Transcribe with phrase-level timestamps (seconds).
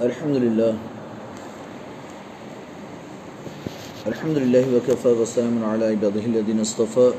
[0.00, 0.74] الحمد لله.
[4.06, 7.12] الحمد لله وكفى وسلام على عباده الذين اصطفى.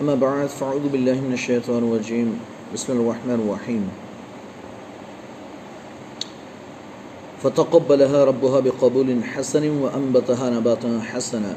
[0.00, 2.40] أما بعد، فأعوذ بالله من الشيطان الرجيم.
[2.74, 3.88] بسم الله الرحمن الرحيم.
[7.42, 11.54] فتقبلها ربها بقبول حسن وأنبتها نباتا حسنا.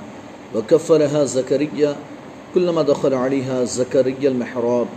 [0.55, 1.95] وكفلها زكريا.
[2.55, 4.87] كلما دخل عليها زكريا المحراب،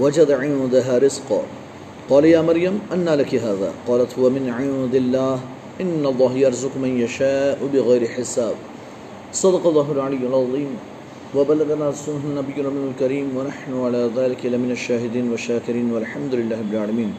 [0.00, 1.42] وجد عندها رزقا.
[2.08, 3.72] قال يا مريم أن لك هذا.
[3.86, 5.40] قالت هو من عند الله.
[5.80, 8.54] إن الله يرزق من يشاء بغير حساب.
[9.32, 10.74] صدق الله العلي العظيم.
[11.34, 13.36] وبلغنا رسوله النبي الكريم.
[13.36, 15.92] ونحن على ذلك لمن الشاهدين والشاكرين.
[15.92, 17.10] والحمد لله رب العالمين.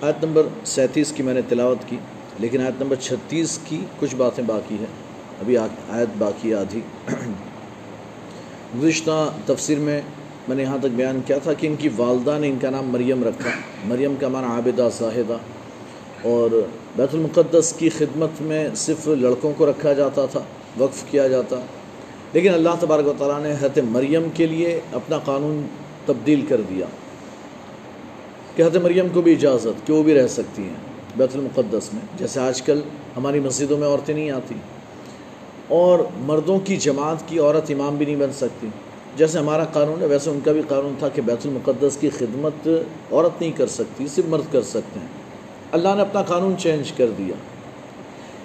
[0.00, 1.96] آیت نمبر سینتیس کی میں نے تلاوت کی.
[2.38, 5.10] لیکن آیت نمبر چھتیس کی کچھ باتیں باقی ہیں.
[5.40, 5.56] ابھی
[5.88, 6.80] آیت باقی آدھی.
[8.82, 10.00] گزشتہ تفسیر میں
[10.48, 12.86] میں نے یہاں تک بیان کیا تھا کہ ان کی والدہ نے ان کا نام
[12.86, 13.50] مریم رکھا۔
[13.84, 15.36] مریم کا معنی عابدہ زاہدہ
[16.22, 16.50] اور
[16.96, 20.40] بیت المقدس کی خدمت میں صرف لڑکوں کو رکھا جاتا تھا،
[20.78, 21.56] وقف کیا جاتا۔
[22.32, 25.66] لیکن اللہ تبارک و تعالیٰ نے حضرت مریم کے لیے اپنا قانون
[26.06, 26.86] تبدیل کر دیا
[28.56, 30.74] کہ حضرت مریم کو بھی اجازت، کہ وہ بھی رہ سکتی ہیں
[31.16, 32.80] بیت المقدس میں۔ جیسے آج کل
[33.16, 34.54] ہماری مسجدوں میں عورتیں نہیں آتی۔
[35.68, 38.68] اور مردوں کی جماعت کی عورت امام بھی نہیں بن سکتی۔
[39.16, 42.68] جیسے ہمارا قانون ہے، ویسے ان کا بھی قانون تھا کہ بیت المقدس کی خدمت
[43.12, 45.06] عورت نہیں کر سکتی، صرف مرد کر سکتے ہیں۔
[45.72, 47.34] اللہ نے اپنا قانون چینج کر دیا۔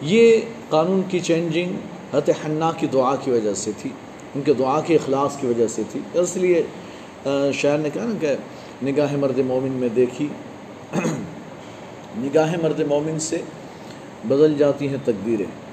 [0.01, 1.73] یہ قانون کی چینجنگ
[2.13, 3.89] حضرت حنا کی دعا کی وجہ سے تھی،
[4.35, 6.63] ان کے دعا کے اخلاص کی وجہ سے تھی۔ اس لیے
[7.53, 8.35] شاعر نے کہا نا کہ
[8.83, 10.27] نگاہ مرد مومن میں دیکھی۔
[12.17, 13.37] نگاہ مرد مومن سے
[14.27, 15.64] بدل جاتی ہیں تقدیریں۔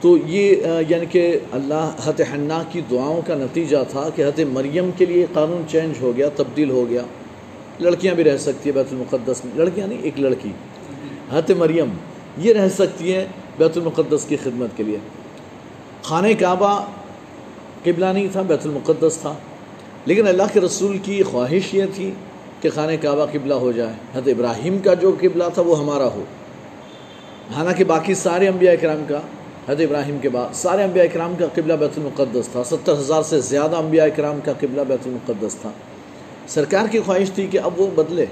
[0.00, 0.56] تو یہ
[0.88, 5.26] یعنی کہ اللہ حت حنا کی دعاؤں کا نتیجہ تھا کہ حت مریم کے لیے
[5.32, 7.02] قانون چینج ہو گیا، تبدیل ہو گیا۔
[7.80, 10.48] لڑکیاں بھی رہ سکتی ہیں بیت المقدس میں۔ لڑکیاں نہیں، ایک لڑکی۔
[11.32, 11.88] حت مریم
[12.38, 13.26] یہ رہ سکتی ہے
[13.58, 14.98] بیت المقدس کی خدمت کے لیے۔
[16.02, 16.84] خانہ کعبہ
[17.84, 19.34] قبلہ نہیں تھا، بیت المقدس تھا۔
[20.04, 22.10] لیکن اللہ کے رسول کی خواہش یہ تھی
[22.60, 26.24] کہ خانہ کعبہ قبلہ ہو جائے۔ حضرت ابراہیم کا جو قبلہ تھا وہ ہمارا ہو۔
[27.56, 29.20] حالانکہ باقی سارے انبیاء اکرام کا
[29.68, 33.40] حضرت ابراہیم کے بعد سارے انبیاء اکرام کا قبلہ بیت المقدس تھا، ستر ہزار سے
[33.40, 35.70] زیادہ انبیاء اکرام کا قبلہ بیت المقدس تھا۔
[36.48, 38.26] سرکار کی خواہش تھی کہ اب وہ بدلے،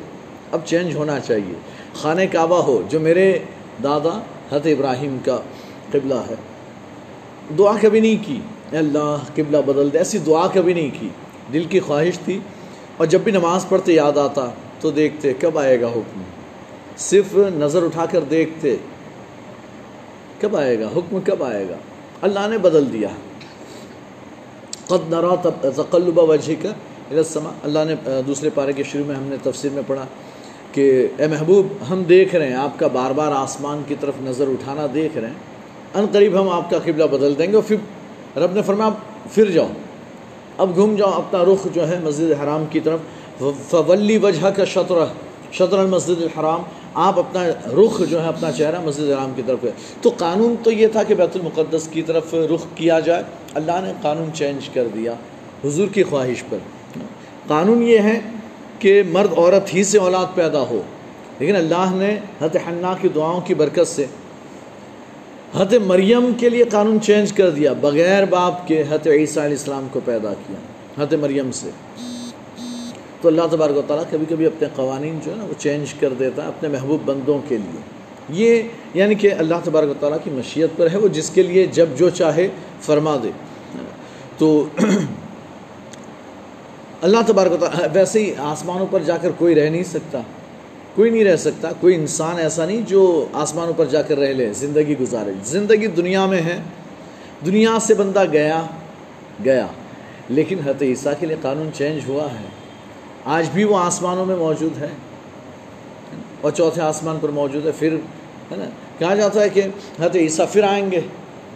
[0.52, 1.54] اب چینج ہونا چاہیے۔
[1.94, 3.38] خانہ کعبہ ہو، جو میرے
[3.82, 4.18] دادا
[4.52, 5.38] حضرت ابراہیم کا
[5.92, 6.34] قبلہ ہے۔
[7.58, 8.40] دعا کبھی نہیں کی
[8.76, 11.08] اللہ قبلہ بدل دے۔ ایسی دعا کبھی نہیں کی۔
[11.52, 12.38] دل کی خواہش تھی،
[12.96, 14.48] اور جب بھی نماز پڑھتے یاد آتا
[14.80, 16.22] تو دیکھتے کب آئے گا حکم۔
[16.96, 18.76] صرف نظر اٹھا کر دیکھتے
[20.40, 21.76] کب آئے گا؟ حکم کب آئے گا؟
[22.22, 23.08] اللہ نے بدل دیا۔
[24.86, 25.34] قد نرا
[25.76, 26.68] تقلب وجہ کا
[27.10, 30.04] السما اللہ نے دوسرے پارے کے شروع میں ہم نے تفسیر میں پڑھا
[30.72, 34.48] کہ اے محبوب، ہم دیکھ رہے ہیں، آپ کا بار بار آسمان کی طرف نظر
[34.48, 35.34] اٹھانا دیکھ رہے ہیں۔
[35.94, 37.76] ان قریب ہم آپ کا قبلہ بدل دیں گے اور پھر
[38.38, 38.90] رب نے فرمایا،
[39.30, 39.68] پھر جاؤ۔
[40.58, 43.00] اب گھوم جاؤ اپنا رخ جو ہے مسجد حرام کی طرف۔
[43.70, 45.04] فولی وجہ کا شطر
[45.52, 46.62] شطر المسجد الحرام۔
[47.00, 49.70] آپ اپنا رخ جو ہے، اپنا چہرہ مسجد حرام کی طرف ہے۔
[50.02, 53.22] تو قانون تو یہ تھا کہ بیت المقدس کی طرف رخ کیا جائے۔
[53.54, 55.12] اللہ نے قانون چینج کر دیا
[55.64, 56.58] حضور کی خواہش پر۔
[57.46, 58.20] قانون یہ ہے
[58.78, 60.82] کہ مرد عورت ہی سے اولاد پیدا ہو۔
[61.38, 64.06] لیکن اللہ نے حضرت حنا کی دعاؤں کی برکت سے
[65.54, 69.86] حضرت مریم کے لیے قانون چینج کر دیا، بغیر باپ کے حضرت عیسیٰ علیہ السلام
[69.92, 70.56] کو پیدا کیا،
[71.02, 71.70] حضرت مریم سے۔
[73.20, 76.08] تو اللہ تبارک و تعالیٰ کبھی کبھی اپنے قوانین جو ہے نا وہ چینج کر
[76.18, 77.80] دیتا ہے اپنے محبوب بندوں کے لیے۔
[78.28, 78.62] یہ
[78.94, 81.86] یعنی کہ اللہ تبارک و تعالیٰ کی مشیت پر ہے وہ جس کے لیے جب
[81.96, 82.48] جو چاہے
[82.80, 83.28] فرما دے۔
[84.38, 84.64] تو
[87.02, 90.20] اللہ تبارک و تعالیٰ، ویسے ہی آسمانوں پر جا کر کوئی رہ نہیں سکتا۔
[90.94, 94.52] کوئی نہیں رہ سکتا۔ کوئی انسان ایسا نہیں جو آسمانوں پر جا کر رہ لے،
[94.52, 96.60] زندگی گزارے۔ زندگی دنیا میں ہے۔
[97.46, 98.62] دنیا سے بندہ گیا
[99.44, 99.66] گیا۔
[100.28, 102.57] لیکن حضرت عیسیٰ کے لیے قانون چینج ہوا ہے۔
[103.24, 104.88] آج بھی وہ آسمانوں میں موجود ہے
[106.40, 107.92] اور چوتھے آسمان پر موجود ہے، پھر
[108.50, 108.64] ہے نا؟
[108.98, 109.60] کہا جاتا ہے کہ
[110.00, 111.00] حضرت عیسیٰ پھر آئیں گے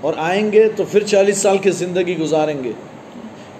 [0.00, 2.72] اور آئیں گے تو پھر چالیس سال کی زندگی گزاریں گے۔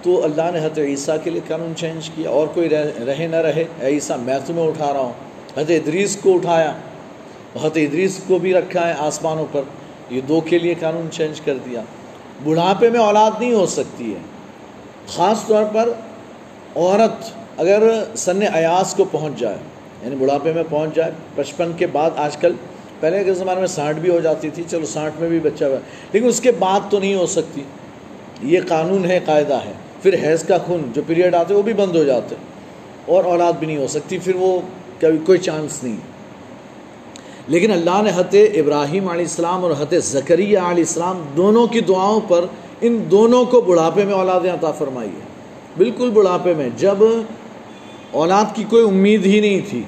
[0.03, 2.69] تو اللہ نے حضرت عیسیٰ کے لیے قانون چینج کیا اور کوئی
[3.07, 5.13] رہے نہ رہے، اے عیسیٰ میں تمہیں اٹھا رہا ہوں۔
[5.57, 6.71] حضرت ادریس کو اٹھایا۔
[7.61, 9.63] حضرت ادریس کو بھی رکھا ہے آسمانوں پر۔
[10.11, 11.83] یہ دو کے لیے قانون چینج کر دیا۔
[12.45, 14.19] بڑھاپے میں اولاد نہیں ہو سکتی ہے۔
[15.09, 15.89] خاص طور پر
[16.77, 19.57] عورت۔ اگر سن ایاس کو پہنچ جائے
[20.03, 22.53] یعنی بڑھاپے میں پہنچ جائے بچپن کے بعد آج کل،
[23.01, 25.77] پہلے کے زمانے میں سانٹھ بھی ہو جاتی تھی، چلو سانٹھ میں بھی بچہ ہوا۔
[26.13, 27.63] لیکن اس کے بعد تو نہیں ہو سکتی۔
[28.43, 29.73] یہ قانون ہے، قاعدہ ہے۔
[30.03, 32.35] پھر حیض کا خون جو پیریڈ آتے، وہ بھی بند ہو جاتے۔
[33.07, 34.61] اور اولاد بھی نہیں ہو سکتی، پھر وہ
[35.01, 35.97] کبھی کوئی چانس نہیں۔
[37.49, 42.21] لیکن اللہ نے حت ابراہیم علیہ السلام اور حت زکریہ علیہ السلام دونوں کی دعاؤں
[42.29, 42.45] پر
[42.81, 45.33] ان دونوں کو بڑھاپے میں اولاد عطا فرمائی ہے۔
[45.77, 46.97] بالکل بڑھاپے میں، جب
[48.13, 49.83] اولاد کی کوئی امید ہی نہیں تھی۔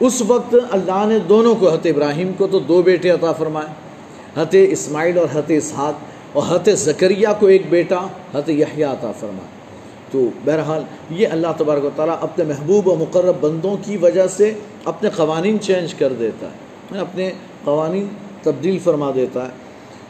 [0.00, 3.66] اس وقت اللہ نے دونوں کو حت ابراہیم کو تو دو بیٹے عطا فرمائے۔
[4.40, 5.94] حت اسماعیل اور حت اسحاق
[6.32, 9.60] اور حت زکریہ کو ایک بیٹا حت یحییٰ عطا فرمائے۔
[10.10, 14.54] تو بہرحال یہ اللہ تبارک و تعالیٰ اپنے محبوب و مقرب بندوں کی وجہ سے
[14.84, 16.52] اپنے قوانین چینج کر دیتا ہے۔
[16.90, 17.30] یعنی اپنے
[17.64, 18.06] قوانین
[18.42, 19.50] تبدیل فرما دیتا ہے۔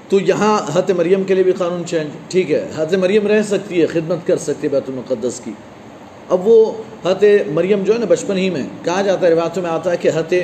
[0.08, 3.80] تو یہاں حت مریم کے لیے بھی قانون چینج، ٹھیک ہے۔ حت مریم رہ سکتی
[3.80, 5.50] ہے، خدمت کر سکتی ہے بیت المقدس کی۔
[6.30, 6.72] اب وہ
[7.04, 9.96] حت مریم جو ہے نا بچپن ہی میں کہا جاتا ہے، روایتوں میں آتا ہے
[9.96, 10.34] کہ حت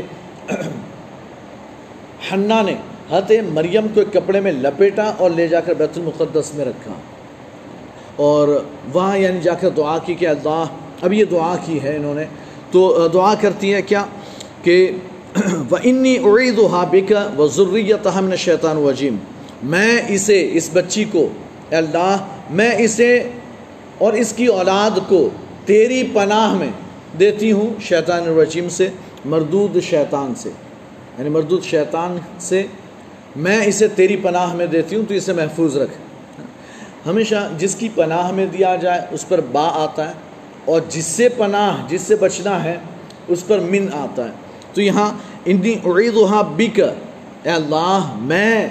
[2.32, 2.74] حنا نے
[3.10, 6.92] حت مریم کو ایک کپڑے میں لپیٹا اور لے جا کر بیت المقدس میں رکھا۔
[8.16, 10.64] اور وہاں یعنی جا کر دعا کی کہ اللہ،
[11.02, 12.24] اب یہ دعا کی ہے انہوں نے۔
[12.70, 14.04] تو دعا کرتی ہے کیا؟
[14.62, 14.90] کہ
[15.70, 19.16] وہ انی عید و حابق و ضروریت ہم شیطان وجیم
[19.62, 21.28] میں اسے، اس بچی کو
[21.70, 22.16] اللہ،
[22.50, 23.28] میں اسے
[23.98, 25.28] اور اس کی اولاد کو
[25.66, 26.68] تیری پناہ میں
[27.20, 28.88] دیتی ہوں شیطان الرجیم سے،
[29.24, 30.50] مردود شیطان سے۔
[31.18, 32.66] یعنی مردود شیطان سے
[33.36, 35.92] میں اسے تیری پناہ میں دیتی ہوں، تو اسے محفوظ رکھ۔
[37.06, 40.14] ہمیشہ جس کی پناہ میں دیا جائے، اس پر با آتا ہے۔
[40.64, 42.76] اور جس سے پناہ، جس سے بچنا ہے،
[43.28, 44.32] اس پر من آتا ہے۔
[44.72, 45.10] تو یہاں
[45.46, 46.80] انی عید وہاں بک،
[47.42, 48.68] اے اللہ، میں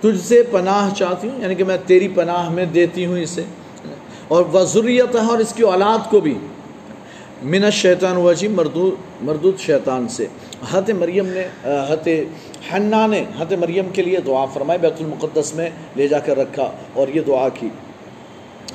[0.00, 3.42] تجھ سے پناہ چاہتی ہوں یعنی کہ میں تیری پناہ میں دیتی ہوں اسے۔
[4.30, 6.34] اور وضوریت ہے اور اس کی اولاد کو بھی۔
[7.42, 10.26] من الشیطان وجی مردود مردود شیطان سے۔
[10.72, 11.44] حت مریم نے
[11.90, 12.08] حت
[12.72, 16.70] حنا نے حت مریم کے لیے دعا فرمائے بیت المقدس میں لے جا کر رکھا
[16.92, 17.68] اور یہ دعا کی۔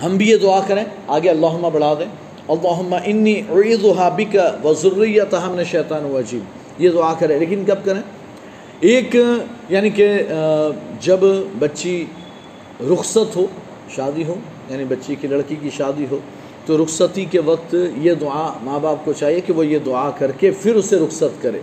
[0.03, 2.11] ہم بھی یہ دعا کریں، آگے اللہمہ بڑھا دیں۔
[2.47, 4.35] اللہم انی عیدها بک
[4.65, 6.43] وذریتها من الشیطان وجیم
[6.77, 8.01] یہ دعا کریں، لیکن کب کریں؟
[8.79, 9.15] ایک
[9.69, 10.07] یعنی کہ
[11.01, 11.19] جب
[11.59, 12.05] بچی
[12.93, 13.45] رخصت ہو،
[13.95, 14.35] شادی ہو
[14.69, 16.19] یعنی بچی کی لڑکی کی شادی ہو،
[16.65, 20.31] تو رخصتی کے وقت یہ دعا ماں باپ کو چاہیے کہ وہ یہ دعا کر
[20.31, 21.59] کے پھر اسے رخصت کرے۔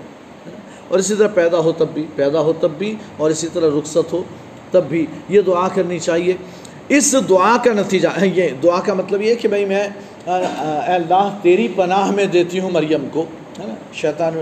[0.88, 4.12] اور اسی طرح پیدا ہو تب بھی، پیدا ہو تب بھی اور اسی طرح رخصت
[4.12, 4.22] ہو
[4.70, 6.32] تب بھی یہ دعا کرنی چاہیے۔
[6.88, 9.88] اس دعا کا نتیجہ، یہ دعا کا مطلب یہ کہ بھائی میں،
[10.26, 13.25] اے اللہ، تیری پناہ میں دیتی ہوں مریم کو،
[13.60, 14.34] ہے نا؟ شیطان،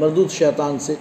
[0.00, 0.94] مردود شیطان سے۔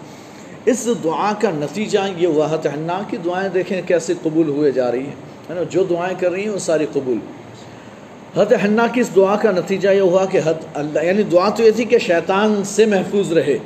[0.66, 5.06] اس دعا کا نتیجہ یہ ہوا حنا کی دعائیں دیکھیں کیسے قبول ہوئے جا رہی
[5.06, 7.18] ہیں۔ ہے نا، جو دعائیں کر رہی ہیں وہ ساری قبول۔
[8.42, 11.64] حت حنا کی اس دعا کا نتیجہ یہ ہوا کہ حد اللہ یعنی دعا تو
[11.64, 13.58] یہ تھی کہ شیطان سے محفوظ رہے،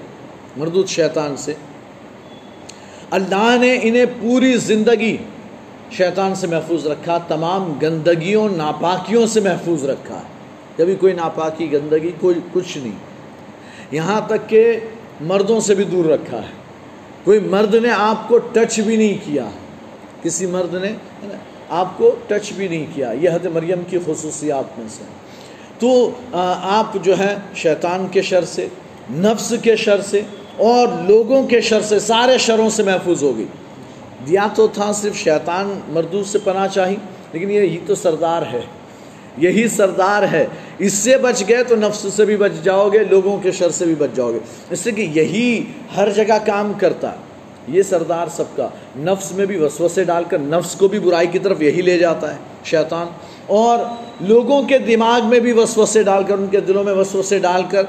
[0.58, 1.54] مردود شیطان سے۔
[3.12, 5.18] اللہ نے انہیں پوری زندگی
[5.92, 10.22] شیطان سے محفوظ رکھا، تمام گندگیوں، ناپاکیوں سے محفوظ رکھا۔
[10.78, 12.96] کبھی کوئی ناپاکی، گندگی، کوئی کچھ نہیں۔
[13.92, 14.80] یہاں تک کہ
[15.22, 16.52] مردوں سے بھی دور رکھا ہے۔
[17.24, 19.50] کوئی مرد نے آپ کو ٹچ بھی نہیں کیا۔
[20.24, 20.94] کسی مرد نے
[21.72, 25.04] آپ کو ٹچ بھی نہیں کیا، یہ حد مریم کی خصوصیات میں سے۔
[25.80, 26.12] تو
[26.62, 28.68] آپ جو ہے شیطان کے شر سے،
[29.12, 30.22] نفس کے شر سے،
[30.58, 33.46] اور لوگوں کے شر سے، سارے شروں سے محفوظ ہوگی۔
[34.28, 36.96] دیا تو تھا صرف شیطان مردود سے پناہ چاہی،
[37.34, 38.62] لیکن یہی تو سردار ہے۔
[39.38, 40.48] یہی سردار ہے۔
[40.78, 43.86] اس سے بچ گئے تو نفس سے بھی بچ جاؤ گے، لوگوں کے شر سے
[43.86, 44.40] بھی بچ جاؤ گے۔
[44.70, 45.64] اس سے کہ یہی
[45.96, 47.31] ہر جگہ کام کرتا ہے۔
[47.68, 51.40] یہ سردار سب کا نفس میں بھی وسوسے ڈال کر نفس کو بھی برائی کی
[51.40, 53.08] طرف یہی لے جاتا ہے، شیطان۔
[53.48, 53.80] اور
[54.22, 57.84] لوگوں کے دماغ میں بھی وسوسے ڈال کر، ان کے دلوں میں وسوسے ڈال کر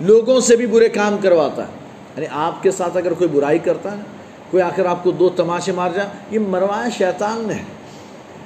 [0.00, 1.68] لوگوں سے بھی برے کام کرواتا ہے۔
[2.16, 4.02] یعنی آپ کے ساتھ اگر کوئی برائی کرتا ہے،
[4.50, 7.54] کوئی آ کر آپ کو دو تماشے مار جائے، یہ مروایا شیطان نے۔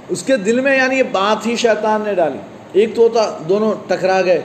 [0.09, 2.39] اس کے دل میں یعنی یہ بات ہی شیطان نے ڈالی۔
[2.73, 4.43] ایک تو ہوتا، دونوں ٹکرا گئے۔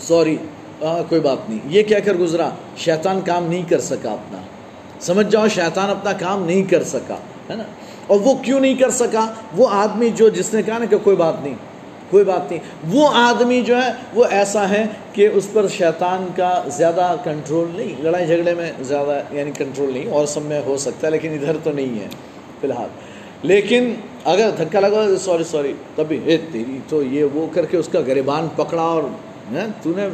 [0.00, 0.36] سوری
[0.80, 4.38] کوئی بات نہیں۔ یہ کہہ کر گزرا؟ شیطان کام نہیں کر سکا اپنا۔
[5.00, 7.16] سمجھ جاؤ، شیطان اپنا کام نہیں کر سکا،
[7.50, 7.62] ہے نا؟
[8.06, 9.26] اور وہ کیوں نہیں کر سکا؟
[9.56, 11.54] وہ آدمی جو، جس نے کہا نا کہ کوئی بات نہیں،
[12.10, 16.62] کوئی بات نہیں، وہ آدمی جو ہے، وہ ایسا ہے کہ اس پر شیطان کا
[16.66, 21.06] زیادہ کنٹرول نہیں، لڑائی جھگڑے میں زیادہ یعنی کنٹرول نہیں، اور سب میں ہو سکتا
[21.06, 22.08] ہے، لیکن ادھر تو نہیں ہے،
[22.60, 22.88] فی الحال۔
[23.42, 23.92] لیکن
[24.24, 28.48] اگر دھکا لگا، سوری سوری، تبھی تیری تو یہ وہ کر کے اس کا گریبان
[28.56, 29.02] پکڑا اور
[29.82, 30.08] تو نے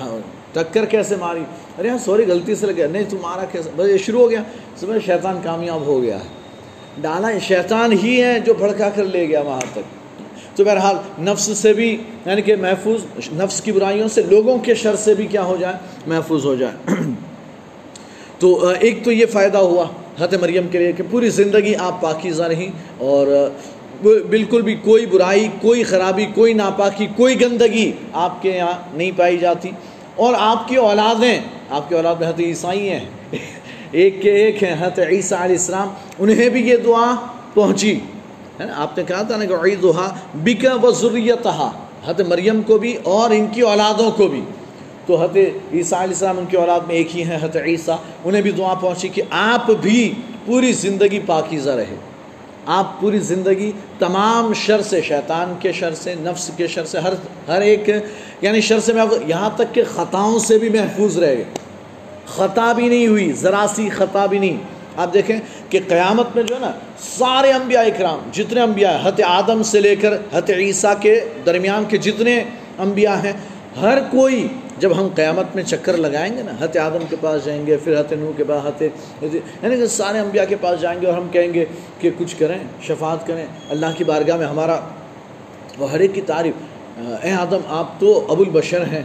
[0.00, 0.16] ہاں،
[0.54, 1.44] ٹکر کیسے ماری؟
[1.78, 4.42] ارے ہاں سوری، غلطی سے لگا نہیں، تو مارا کیسے؟ بس یہ شروع ہو گیا۔
[4.76, 6.44] سمجھ شیطان کامیاب ہو گیا۔ ہے
[7.00, 10.04] ڈالا، شیطان ہی ہے جو بھڑکا کر لے گیا وہاں تک۔
[10.56, 11.96] تو بہرحال، نفس سے بھی
[12.26, 13.00] یعنی کہ محفوظ،
[13.32, 15.74] نفس کی برائیوں سے، لوگوں کے شر سے بھی کیا ہو جائے؟
[16.06, 16.94] محفوظ ہو جائے۔
[18.38, 19.86] تو ایک تو یہ فائدہ ہوا
[20.20, 23.50] حت مریم کے لیے کہ پوری زندگی آپ پاکیزہ رہیں اور
[24.02, 29.38] بالکل بھی کوئی برائی، کوئی خرابی، کوئی ناپاکی، کوئی گندگی آپ کے یہاں نہیں پائی
[29.38, 29.70] جاتی۔
[30.16, 31.40] اور آپ کی اولادیں
[31.70, 33.00] آپ کی اولاد میں حت عیسائی ہیں۔
[33.90, 37.14] ایک کے ایک ہیں، حضرت عیسیٰ علیہ السلام۔ انہیں بھی یہ دعا
[37.54, 38.00] پہنچی۔
[38.60, 41.70] ہے نا؟ آپ نے کہا تھا نا کہ عیدہا بکا و ذریتہا۔
[42.06, 44.40] حضرت مریم کو بھی اور ان کی اولادوں کو بھی۔
[45.06, 45.36] تو حضرت
[45.72, 48.74] عیسیٰ علیہ السلام ان کی اولاد میں ایک ہی ہیں، حضرت عیسیٰ۔ انہیں بھی دعا
[48.74, 50.14] پہنچی کہ آپ بھی
[50.46, 52.13] پوری زندگی پاکیزہ رہے۔
[52.66, 57.12] آپ پوری زندگی تمام شر سے، شیطان کے شر سے، نفس کے شر سے، ہر
[57.48, 57.90] ہر ایک
[58.40, 61.44] یعنی شر سے میں یہاں تک کہ خطاؤں سے بھی محفوظ رہے۔
[62.26, 64.56] خطا بھی نہیں ہوئی، ذرا سی خطا بھی نہیں۔
[64.96, 69.20] آپ دیکھیں کہ قیامت میں جو ہے نا، سارے انبیاء اکرام، جتنے انبیاء ہیں حت
[69.26, 72.44] آدم سے لے کر حت عیسیٰ کے درمیان کے جتنے
[72.78, 73.32] انبیاء ہیں،
[73.80, 77.66] ہر کوئی جب ہم قیامت میں چکر لگائیں گے نا حت آدم کے پاس جائیں
[77.66, 81.06] گے، پھر حت نو کے بعد حت یعنی کہ سارے انبیاء کے پاس جائیں گے
[81.06, 81.64] اور ہم کہیں گے
[81.98, 84.78] کہ کچھ کریں، شفاعت کریں۔ اللہ کی بارگاہ میں ہمارا
[85.78, 86.54] وہ ہر ایک کی تعریف،
[87.22, 89.02] اے آدم، آپ تو ابو البشر ہیں،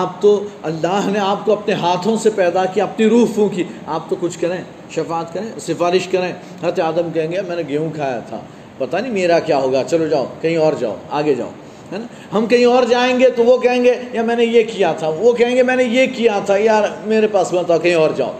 [0.00, 4.08] آپ تو اللہ نے آپ کو اپنے ہاتھوں سے پیدا کیا، اپنی روح پھونکی، آپ
[4.10, 8.18] تو کچھ کریں، شفاعت کریں، سفارش کریں۔ حت آدم کہیں گے، میں نے گیہوں کھایا
[8.28, 8.40] تھا،
[8.78, 11.50] پتہ نہیں میرا کیا ہوگا، چلو جاؤ، کہیں اور جاؤ، آگے جاؤ۔
[11.92, 14.62] ہے نا؟ ہم کہیں اور جائیں گے تو وہ کہیں گے، یا میں نے یہ
[14.62, 17.94] کیا تھا؟ وہ کہیں گے، میں نے یہ کیا تھا یار میرے پاس بتاؤ کہیں
[17.94, 18.32] اور جاؤ۔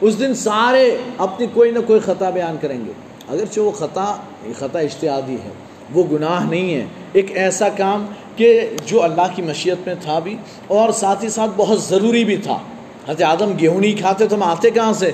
[0.00, 2.92] اس دن سارے اپنی کوئی نہ کوئی خطا بیان کریں گے۔
[3.28, 4.16] اگرچہ وہ خطا
[4.58, 5.50] خطا اشتہادی ہے،
[5.94, 10.36] وہ گناہ نہیں ہے۔ ایک ایسا کام کہ جو اللہ کی مشیت میں تھا بھی،
[10.66, 12.58] اور ساتھ ہی ساتھ بہت ضروری بھی تھا۔
[13.08, 15.10] حضرت آدم گیہوں نہیں کھاتے تو ہم آتے کہاں سے؟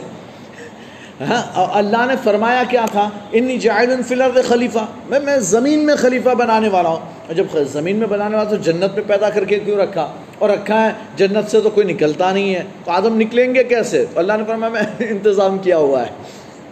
[1.21, 5.95] ہاں؟ اللہ نے فرمایا کیا تھا؟ انی جائل فی الارض خلیفہ میں میں زمین میں
[5.97, 9.45] خلیفہ بنانے والا ہوں۔ اور جب زمین میں بنانے والا تو جنت میں پیدا کر
[9.45, 13.21] کے کیوں رکھا؟ اور رکھا ہے، جنت سے تو کوئی نکلتا نہیں ہے۔ تو آدم
[13.21, 16.11] نکلیں گے کیسے؟ تو اللہ نے فرمایا، میں انتظام کیا ہوا ہے۔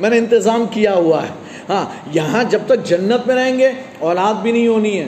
[0.00, 1.28] میں نے انتظام کیا ہوا ہے۔
[1.68, 5.06] ہاں یہاں جب تک جنت میں رہیں گے، اولاد بھی نہیں ہونی ہے۔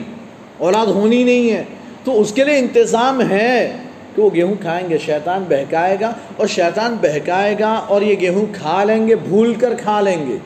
[0.57, 1.63] اولاد ہونی نہیں ہے۔
[2.03, 3.77] تو اس کے لیے انتظام ہے
[4.15, 8.45] کہ وہ گیہوں کھائیں گے، شیطان بہکائے گا۔ اور شیطان بہکائے گا اور یہ گیہوں
[8.53, 10.37] کھا لیں گے، بھول کر کھا لیں گے۔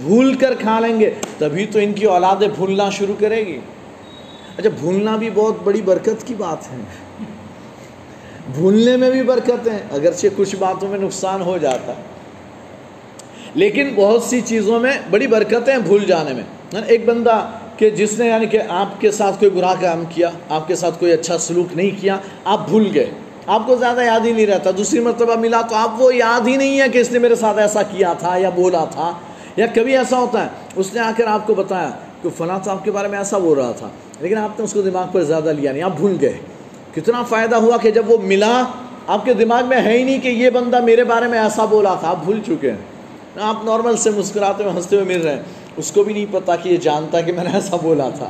[0.00, 3.60] بھول کر کھا لیں گے، تبھی تو ان کی اولادیں بھولنا شروع کرے گی۔
[4.58, 6.76] اچھا بھولنا بھی بہت بڑی برکت کی بات ہے۔
[8.54, 12.02] بھولنے میں بھی برکت ہے اگرچہ کچھ باتوں میں نقصان ہو جاتا۔ ہے
[13.54, 16.42] لیکن بہت سی چیزوں میں بڑی برکتیں بھول جانے میں۔
[16.72, 20.30] یعنی ایک بندہ کہ جس نے یعنی کہ آپ کے ساتھ کوئی برا کام کیا،
[20.48, 23.10] آپ کے ساتھ کوئی اچھا سلوک نہیں کیا، آپ بھول گئے۔
[23.46, 26.56] آپ کو زیادہ یاد ہی نہیں رہتا۔ دوسری مرتبہ ملا تو آپ وہ یاد ہی
[26.56, 29.12] نہیں ہے کہ اس نے میرے ساتھ ایسا کیا تھا یا بولا تھا۔
[29.56, 31.90] یا کبھی ایسا ہوتا ہے، اس نے آ کر آپ کو بتایا
[32.22, 33.88] کہ فلاں تو آپ کے بارے میں ایسا بول رہا تھا۔
[34.20, 36.36] لیکن آپ نے اس کو دماغ پر زیادہ لیا نہیں، آپ بھول گئے۔
[36.94, 38.62] کتنا فائدہ ہوا کہ جب وہ ملا،
[39.06, 41.94] آپ کے دماغ میں ہے ہی نہیں کہ یہ بندہ میرے بارے میں ایسا بولا
[41.94, 42.78] تھا، آپ بھول چکے ہیں۔
[43.40, 45.42] آپ نارمل سے مسکراتے ہوئے، ہنستے ہوئے مل رہے ہیں۔
[45.76, 48.28] اس کو بھی نہیں پتا کہ یہ جانتا کہ میں نے ایسا بولا تھا،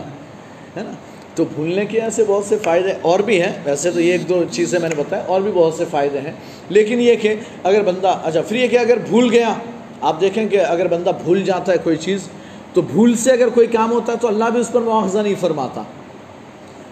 [0.77, 0.91] ہے نا؟
[1.35, 4.45] تو بھولنے کے ایسے بہت سے فائدے اور بھی ہیں۔ ویسے تو یہ ایک دو
[4.51, 6.33] چیزیں میں نے بتایا اور بھی بہت سے فائدے ہیں۔
[6.69, 9.55] لیکن یہ کہ اگر بندہ اچھا پھر یہ کہ اگر بھول گیا،
[10.01, 12.29] آپ دیکھیں کہ اگر بندہ بھول جاتا ہے کوئی چیز
[12.75, 15.35] تو بھول سے اگر کوئی کام ہوتا ہے تو اللہ بھی اس پر مواخذہ نہیں
[15.41, 15.83] فرماتا۔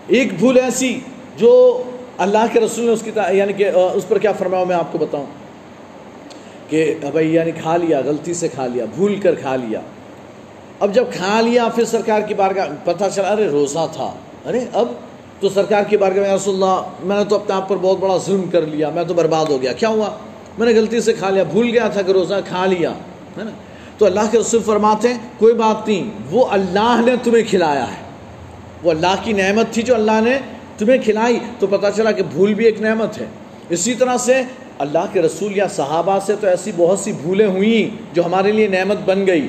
[0.07, 1.01] ایک بھول ایسی
[1.37, 1.83] جو
[2.19, 4.99] اللہ کے رسول نے اس کی یعنی کہ اس پر کیا فرمایا میں آپ کو
[4.99, 5.27] بتاؤں؟
[6.69, 9.81] کہ بھائی یعنی کھا لیا، غلطی سے کھا لیا، بھول کر کھا لیا۔
[10.81, 14.13] اب جب کھا لیا، پھر سرکار کی بارگاہ پتہ چلا، ارے، روزہ تھا۔
[14.47, 14.89] ارے، اب
[15.41, 18.17] تو سرکار کی بارگاہ میں رسول اللہ، میں نے تو اپنے آپ پر بہت بڑا
[18.17, 20.11] ظلم کر لیا، میں تو برباد ہو گیا۔ کیا ہوا؟
[20.59, 22.91] میں نے غلطی سے کھا لیا، بھول گیا تھا کہ روزہ کھا لیا،
[23.39, 23.51] ہے نا؟
[24.03, 27.97] تو اللہ کے رسول فرماتے ہیں، کوئی بات نہیں، وہ اللہ نے تمہیں کھلایا ہے۔
[28.83, 30.39] وہ اللہ کی نعمت تھی جو اللہ نے
[30.79, 33.27] تمہیں کھلائی، تو پتہ چلا کہ بھول بھی ایک نعمت ہے۔
[33.69, 34.43] اسی طرح سے
[34.79, 38.69] اللہ کے رسول یا صحابہ سے تو ایسی بہت سی بھولیں ہوئیں جو ہمارے لیے
[38.69, 39.49] نعمت بن گئی۔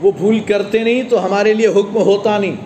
[0.00, 2.56] وہ بھول کرتے نہیں تو ہمارے لیے حکم ہوتا نہیں۔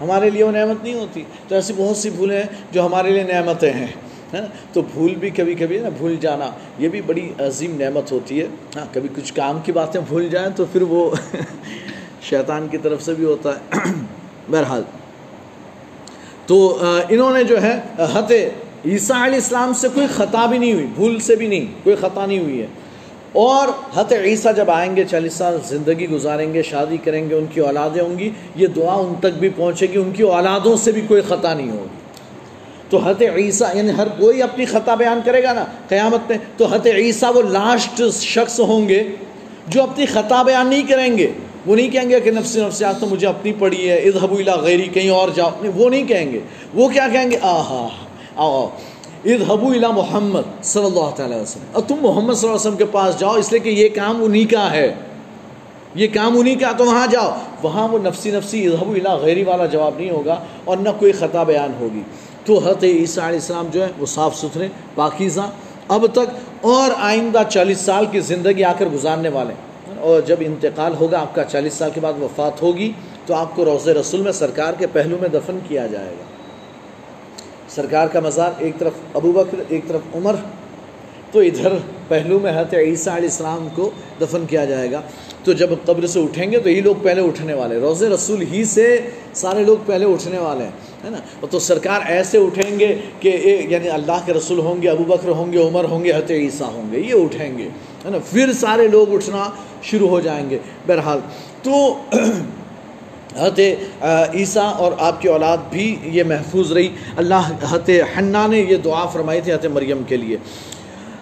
[0.00, 3.22] ہمارے لیے وہ نعمت نہیں ہوتی۔ تو ایسی بہت سی بھولیں ہیں جو ہمارے لیے
[3.22, 3.86] نعمتیں ہیں۔
[4.34, 8.12] ہے نا تو بھول بھی کبھی کبھی نا، بھول جانا، یہ بھی بڑی عظیم نعمت
[8.12, 11.10] ہوتی ہے۔ ہاں کبھی کچھ کام کی باتیں بھول جائیں تو پھر وہ
[12.22, 13.78] شیطان کی طرف سے بھی ہوتا ہے۔
[14.50, 14.82] بہرحال،
[16.46, 18.32] تو انہوں نے جو ہے حت
[18.86, 22.26] عیسیٰ علیہ السلام سے کوئی خطا بھی نہیں ہوئی، بھول سے بھی نہیں، کوئی خطا
[22.26, 22.66] نہیں ہوئی ہے۔
[23.32, 27.46] اور حت عیسیٰ جب آئیں گے، چالیس سال زندگی گزاریں گے، شادی کریں گے، ان
[27.54, 30.92] کی اولادیں ہوں گی، یہ دعا ان تک بھی پہنچے گی، ان کی اولادوں سے
[30.92, 31.97] بھی کوئی خطا نہیں ہوگی۔
[32.90, 36.66] تو حت عیسیٰ یعنی ہر کوئی اپنی خطا بیان کرے گا نا قیامت میں، تو
[36.66, 39.02] حت عیسیٰ وہ لاسٹ شخص ہوں گے
[39.68, 41.32] جو اپنی خطا بیان نہیں کریں گے۔
[41.66, 44.88] وہ نہیں کہیں گے کہ نفس نفسیات تو مجھے اپنی پڑی ہے، اذهبوا الى غیری،
[44.88, 46.40] کہیں اور جاؤ۔ نہیں، وہ نہیں کہیں گے۔
[46.74, 47.88] وہ کیا کہیں گے؟ آہا
[48.36, 48.68] آؤ
[49.24, 52.84] اذهبوا الى محمد صلی اللہ تعالی وسلم۔ اور تم محمد صلی اللہ علیہ وسلم کے
[52.84, 54.94] پاس جاؤ، اس لیے کہ یہ کام انہی کا ہے۔
[55.94, 59.66] یہ کام انہی کا، تو وہاں جاؤ۔ وہاں وہ نفسی نفسی اذهبوا الى غیری والا
[59.66, 62.02] جواب نہیں ہوگا اور نہ کوئی خطا بیان ہوگی۔
[62.48, 65.50] تو حضرت عیسیٰ علیہ السلام جو ہے وہ صاف ستھرے، پاکیزہ۔
[65.88, 66.28] اب تک
[66.60, 69.54] اور آئندہ چالیس سال کی زندگی آ کر گزارنے والے
[69.98, 72.92] اور جب انتقال ہوگا، آپ کا چالیس سال کے بعد وفات ہوگی،
[73.26, 76.24] تو آپ کو روز رسول میں سرکار کے پہلو میں دفن کیا جائے گا۔
[77.68, 80.34] سرکار کا مزار ایک طرف ابو بکر، ایک طرف عمر۔
[81.32, 81.72] تو ادھر
[82.08, 83.90] پہلو میں حضرت عیسیٰ علیہ السلام کو
[84.20, 85.00] دفن کیا جائے گا۔
[85.44, 88.64] تو جب قبر سے اٹھیں گے تو یہی لوگ پہلے اٹھنے والے روز رسول ہی
[88.64, 89.00] سے
[89.34, 90.70] سارے لوگ پہلے اٹھنے والے ہیں،
[91.04, 95.04] ہے نا؟ تو سرکار ایسے اٹھیں گے کہ یعنی اللہ کے رسول ہوں گے ابو
[95.04, 97.68] بکر ہوں گے، عمر ہوں گے، حضرت عیسیٰ ہوں گے، یہ اٹھیں گے،
[98.04, 99.50] ہے نا؟ پھر سارے لوگ اٹھنا
[99.82, 101.18] شروع ہو جائیں گے۔ بہرحال
[101.62, 101.96] تو
[103.36, 103.60] حضرت
[104.34, 109.06] عیسیٰ اور آپ کی اولاد بھی یہ محفوظ رہی۔ اللہ، حضرت حنا نے یہ دعا
[109.06, 110.36] فرمائی تھی حضرت مریم کے لیے۔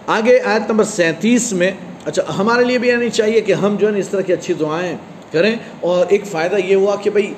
[0.06, 1.70] آگے آیت نمبر سینتیس میں
[2.06, 4.96] اچھا ہمارے لیے بھی یعنی چاہیے کہ ہم جو ہے اس طرح کی اچھی دعائیں
[5.32, 7.32] کریں اور ایک فائدہ یہ ہوا کہ بھئی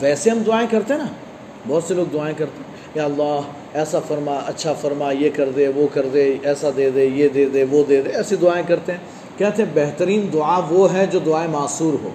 [0.00, 1.06] ویسے ہم دعائیں کرتے ہیں نا،
[1.66, 3.40] بہت سے لوگ دعائیں کرتے ہیں، یا اللہ
[3.74, 7.44] ایسا فرما اچھا فرما، یہ کر دے، وہ کر دے، ایسا دے دے، یہ دے
[7.54, 11.18] دے، وہ دے دے، ایسی دعائیں کرتے ہیں۔ کہتے ہیں، بہترین دعا وہ ہے جو
[11.18, 12.10] دعائیں معصور ہو۔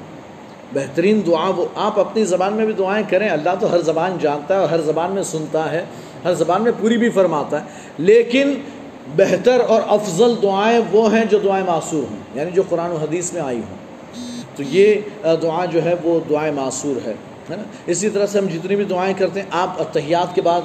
[0.74, 4.56] بہترین دعا وہ، آپ اپنی زبان میں بھی دعائیں کریں، اللہ تو ہر زبان جانتا
[4.56, 5.84] ہے اور ہر زبان میں سنتا ہے،
[6.24, 7.66] ہر زبان میں پوری بھی فرماتا ہے،
[7.98, 8.54] لیکن
[9.16, 13.34] بہتر اور افضل دعائیں وہ ہیں جو دعائیں معصور ہوں یعنی جو قرآن و حدیث
[13.34, 13.78] میں آئی ہوں۔
[14.56, 14.96] تو یہ
[15.42, 17.14] دعا جو ہے وہ دعائیں معصور ہے
[17.50, 20.62] نا؟ اسی طرح سے ہم جتنی بھی دعائیں کرتے ہیں، آپ اتحیات کے بعد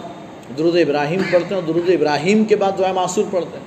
[0.58, 3.64] درود ابراہیم پڑھتے ہیں اور درود ابراہیم کے بعد دعائیں معصور پڑھتے ہیں۔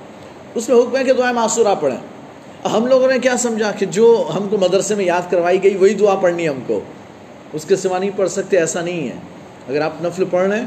[0.54, 3.86] اس میں حکم ہے کہ دعائیں معصور آپ پڑھیں۔ ہم لوگوں نے کیا سمجھا کہ
[3.86, 6.80] جو ہم کو مدرسے میں یاد کروائی گئی، وہی دعا پڑھنی ہے ہم کو۔
[7.52, 9.14] اس کے سوا نہیں پڑھ سکتے، ایسا نہیں ہے۔
[9.68, 10.66] اگر آپ نفل پڑھ رہے ہیں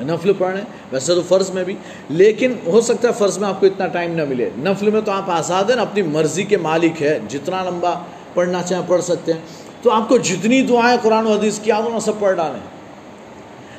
[0.00, 1.74] نفل پڑھ رہے ہیں ویسے تو فرض میں بھی،
[2.08, 5.12] لیکن ہو سکتا ہے فرض میں آپ کو اتنا ٹائم نہ ملے۔ نفل میں تو
[5.12, 7.94] آپ آزاد ہیں نا اپنی مرضی کے مالک ہے جتنا لمبا
[8.34, 9.40] پڑھنا چاہیں پڑھ سکتے ہیں۔
[9.82, 12.60] تو آپ کو جتنی دعائیں قرآن و حدیث کی آدھوں سب پڑھ ڈالیں۔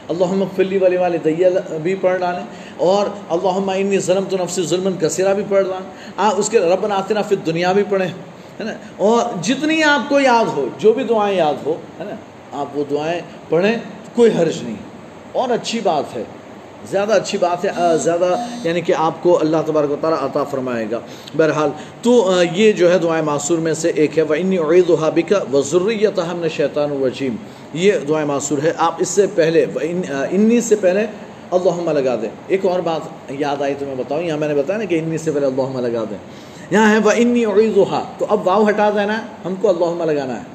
[0.10, 1.50] اللہ فلی ولی والے دیا
[1.84, 2.46] بھی پڑھ ڈالیں۔
[2.78, 6.88] اور اللہ انی ظلم تو نفس ظلم کثیرہ بھی پڑھ ڈالیں۔ آپ اس کے رب
[6.88, 8.08] ناتنا پھر دنیا بھی پڑھیں،
[8.60, 12.16] ہے نا؟ اور جتنی آپ کو یاد ہو، جو بھی دعائیں یاد ہو، ہے نا؟
[12.60, 13.76] آپ وہ دعائیں پڑھیں،
[14.16, 14.93] کوئی حرج نہیں۔
[15.34, 16.24] اور اچھی بات ہے۔
[16.92, 17.70] زیادہ اچھی بات ہے
[18.04, 21.00] زیادہ یعنی کہ آپ کو اللہ تبارک و تعالیٰ عطا فرمائے گا۔
[21.38, 21.70] بہرحال،
[22.02, 25.56] تو یہ جو ہے دعائیں معصور میں سے ایک ہے وہ انی عید و حابقہ
[25.56, 27.36] و ضروریت ہم نے شیطان الرجیم
[27.74, 29.66] یہ دعائیں معصور ہے۔ آپ اس سے پہلے
[30.32, 31.06] انی سے پہلے
[31.52, 34.80] اللہم لگا دیں۔ ایک اور بات یاد آئی تو میں بتاؤں، یہاں میں نے بتایا
[34.80, 36.18] نا کہ انی سے پہلے اللہم لگا دیں۔
[36.72, 37.46] یہاں ہے وہ انی
[38.18, 40.53] تو اب واؤ ہٹا دینا ہے ہم کو اللہم لگانا ہے۔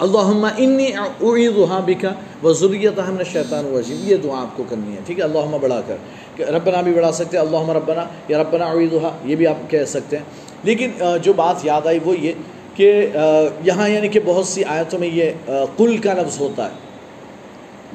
[0.00, 2.08] اللہم انی اعیدھا بکا
[2.42, 5.96] وذریتہ من الشیطان الرجیم۔ یہ دعا آپ کو کرنی ہے، ٹھیک ہے؟ اللہم بڑھا کر۔
[6.36, 9.84] کہ ربنا بھی بڑھا سکتے ہیں، اللہم ربنا، یا ربنا اعیدھا یہ بھی آپ کہہ
[9.84, 10.24] سکتے ہیں۔
[10.62, 10.90] لیکن
[11.22, 12.32] جو بات یاد آئی وہ یہ
[12.74, 13.06] کہ
[13.64, 15.30] یہاں یعنی کہ بہت سی آیتوں میں یہ
[15.76, 16.74] قل کا لفظ ہوتا ہے۔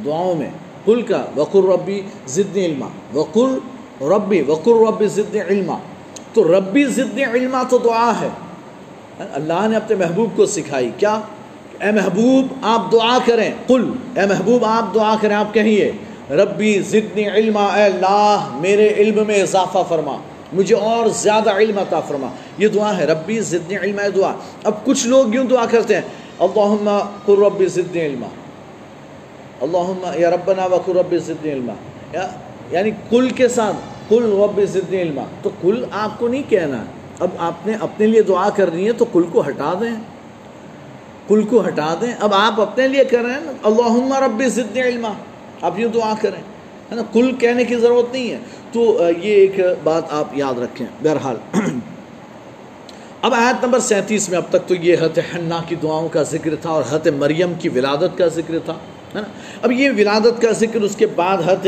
[0.05, 0.49] دعاؤں میں،
[0.85, 5.77] قل کا وقر ربی ضد علما۔ وقر ربی وقر ربی ضد علما۔
[6.33, 8.29] تو ربی ضد علما تو دعا ہے۔
[9.19, 11.21] اللہ نے اپنے محبوب کو سکھائی۔ کیا؟
[11.81, 15.91] اے محبوب، آپ دعا کریں۔ قل، اے محبوب، آپ دعا کریں، آپ کہیے
[16.29, 20.17] ربی زدنی علما، اے اللہ، میرے علم میں اضافہ فرما۔
[20.53, 24.33] مجھے اور زیادہ علم عطا فرما۔ یہ دعا ہے، ربی زدنی علم اے دعا۔
[24.63, 26.01] اب کچھ لوگ یوں دعا کرتے ہیں؟
[26.39, 28.27] اللہم قل ربی زدنی علما۔
[29.61, 31.73] اللہم یا ربنا وقل ربی زدنی علما۔
[32.71, 33.75] یعنی کل کے ساتھ
[34.09, 36.83] کل ربی زدنی علما۔ تو کل آپ کو نہیں کہنا۔
[37.19, 40.14] اب آپ نے اپنے لیے دعا کرنی ہے تو کل کو ہٹا دیں۔
[41.27, 45.13] کل کو ہٹا دیں۔ اب آپ اپنے لیے کر رہے ہیں اللہم رب ضد علما۔
[45.61, 46.41] آپ یوں دعا کریں۔
[46.91, 48.37] ہے نا؟ کل کہنے کی ضرورت نہیں ہے۔
[48.71, 51.35] تو یہ ایک بات آپ یاد رکھیں۔ بہرحال،
[53.21, 56.55] اب آیت نمبر سینتیس میں اب تک تو یہ حت حنا کی دعاؤں کا ذکر
[56.61, 59.21] تھا اور حت مریم کی ولادت کا ذکر تھا، ہے نا؟
[59.61, 61.67] اب یہ ولادت کا ذکر، اس کے بعد حت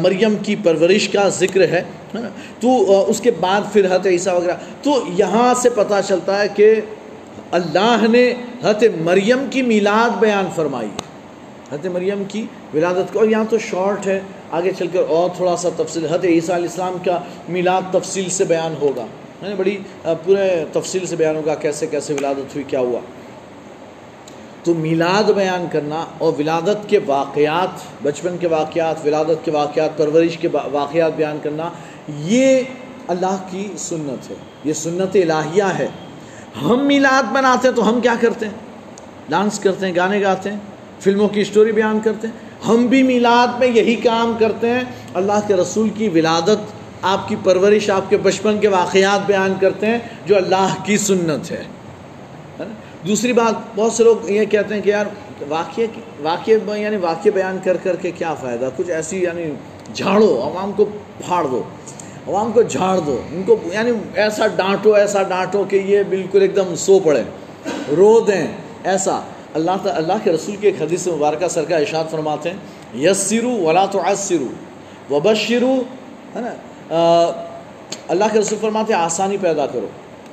[0.00, 1.82] مریم کی پرورش کا ذکر ہے
[2.14, 2.20] نا؟
[2.60, 6.74] تو اس کے بعد پھر حت عیسیٰ وغیرہ۔ تو یہاں سے پتہ چلتا ہے کہ
[7.50, 10.88] اللہ نے حضرت مریم کی میلاد بیان فرمائی
[11.72, 15.56] حضرت مریم کی ولادت کو، اور یہاں تو شارٹ ہے، آگے چل کر اور تھوڑا
[15.56, 19.06] سا تفصیل، حضرت عیسیٰ علیہ السلام کا میلاد تفصیل سے بیان ہوگا۔
[19.42, 23.00] میں نے بڑی پورے تفصیل سے بیان ہوگا کیسے کیسے ولادت ہوئی، کیا ہوا۔
[24.64, 30.36] تو میلاد بیان کرنا اور ولادت کے واقعات، بچپن کے واقعات، ولادت کے واقعات، پرورش
[30.36, 31.68] کے واقعات بیان کرنا،
[32.08, 32.62] یہ
[33.08, 35.88] اللہ کی سنت ہے۔ یہ سنت الہیہ ہے۔
[36.62, 38.52] ہم میلاد بناتے ہیں تو ہم کیا کرتے ہیں؟
[39.28, 40.58] ڈانس کرتے ہیں، گانے گاتے ہیں،
[41.00, 44.80] فلموں کی اسٹوری بیان کرتے ہیں۔ ہم بھی میلاد میں یہی کام کرتے ہیں۔
[45.14, 46.58] اللہ کے رسول کی ولادت،
[47.02, 51.50] آپ کی پرورش، آپ کے بچپن کے واقعات بیان کرتے ہیں جو اللہ کی سنت
[51.50, 51.64] ہے۔
[53.06, 55.06] دوسری بات، بہت سے لوگ یہ کہتے ہیں کہ یار
[55.48, 55.86] واقعے
[56.22, 59.44] واقعے یعنی واقعے بیان کر کر کے کیا فائدہ؟ کچھ ایسی یعنی
[59.94, 60.84] جھاڑو، عوام کو
[61.26, 61.62] پھاڑ دو۔
[62.28, 66.56] عوام کو جھاڑ دو، ان کو یعنی ایسا ڈانٹو ایسا ڈانٹو کہ یہ بالکل ایک
[66.56, 67.22] دم سو پڑے۔
[67.96, 68.46] رو دیں،
[68.84, 69.20] ایسا۔
[69.54, 72.56] اللہ تعالیٰ اللہ کے رسول کی ایک حدیث مبارکہ سر کا اشاد فرماتے ہیں
[73.00, 74.48] یس سرو ولا تو عز سرو
[75.14, 75.74] وبشرو،
[76.36, 76.52] ہے نا؟
[78.08, 79.86] اللہ کے رسول فرماتے ہیں، آسانی پیدا کرو۔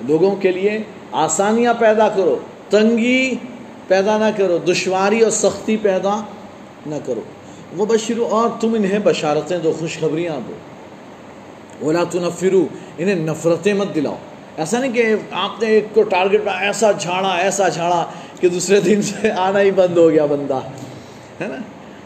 [0.07, 0.79] لوگوں کے لیے
[1.11, 2.35] آسانیاں پیدا کرو،
[2.69, 3.35] تنگی
[3.87, 6.21] پیدا نہ کرو، دشواری اور سختی پیدا
[6.85, 7.21] نہ کرو۔
[7.77, 10.53] وہ بشرو اور تم انہیں بشارتیں دو، خوشخبریاں دو۔
[11.83, 14.15] اولا تنفرو، انہیں نفرتیں مت دلاؤ۔
[14.57, 18.05] ایسا نہیں کہ آپ نے ایک کو ٹارگٹ میں ایسا جھاڑا ایسا جھاڑا
[18.39, 20.59] کہ دوسرے دن سے آنا ہی بند ہو گیا بندہ۔
[21.41, 21.55] ہے نا؟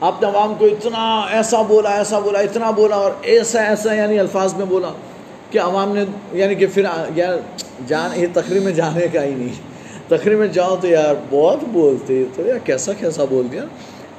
[0.01, 4.19] آپ نے عوام کو اتنا ایسا بولا ایسا بولا، اتنا بولا اور ایسا ایسا یعنی
[4.19, 4.89] الفاظ میں بولا
[5.51, 7.34] کہ عوام نے یعنی کہ پھر یار
[7.88, 9.69] جان، یہ تقریر میں جانے کا ہی نہیں۔
[10.08, 13.63] تقریر میں جاؤ تو یار بہت بولتے تو یار کیسا کیسا بول دیا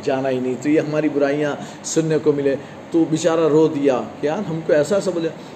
[0.02, 2.56] جانا ہی نہیں۔ تو یہ ہماری برائیاں سننے کو ملے۔
[2.90, 5.10] تو بیچارہ رو دیا۔ کہ یار ہم کو ایسا ایسا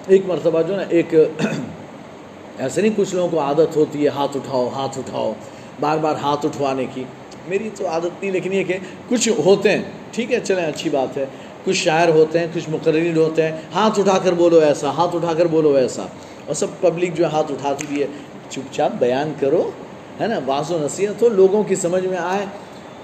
[0.07, 1.13] ایک مرتبہ جو نا، ایک
[2.57, 5.33] ایسے نہیں، کچھ لوگوں کو عادت ہوتی ہے، ہاتھ اٹھاؤ ہاتھ اٹھاؤ،
[5.79, 7.03] بار بار ہاتھ اٹھوانے کی۔
[7.47, 8.77] میری تو عادت نہیں، لیکن یہ کہ
[9.09, 11.25] کچھ ہوتے ہیں، ٹھیک ہے، چلیں، اچھی بات ہے۔
[11.65, 15.33] کچھ شاعر ہوتے ہیں، کچھ مقرر ہوتے ہیں، ہاتھ اٹھا کر بولو ایسا، ہاتھ اٹھا
[15.33, 16.01] کر بولو ایسا۔
[16.45, 18.07] اور سب پبلک جو ہے ہاتھ اٹھاتی بھی ہے۔
[18.49, 19.71] چپ چاپ بیان کرو،
[20.21, 22.45] ہے نا، بعض و نصیحت ہو لوگوں کی سمجھ میں آئے۔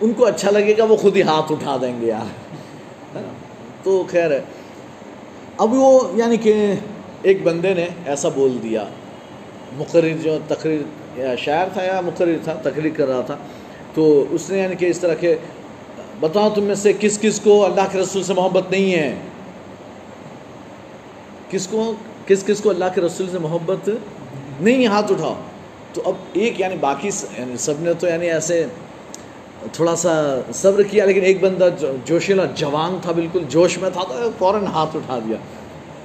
[0.01, 2.40] ان کو اچھا لگے گا، وہ خود ہی ہاتھ اٹھا دیں گے، یار۔
[3.83, 4.41] تو خیر ہے۔
[5.57, 6.73] اب وہ یعنی کہ
[7.21, 8.85] ایک بندے نے ایسا بول دیا۔
[9.77, 13.37] مقرر جو تقریر شاعر تھا یا مقرر تھا، تقریر کر رہا تھا۔
[13.93, 15.35] تو اس نے یعنی کہ اس طرح کے
[16.19, 19.15] بتاؤ تم میں سے کس کس کو اللہ کے رسول سے محبت نہیں ہے؟
[21.49, 21.93] کس کو،
[22.27, 23.89] کس کس کو اللہ کے رسول سے محبت
[24.61, 25.35] نہیں؟ ہاتھ اٹھاؤ۔
[25.93, 28.65] تو اب ایک یعنی باقی یعنی سب نے تو یعنی ایسے
[29.73, 31.69] تھوڑا سا صبر کیا، لیکن ایک بندہ
[32.05, 35.37] جوشیلا جوان تھا بالکل، جوش میں تھا تو فوراً ہاتھ اٹھا دیا۔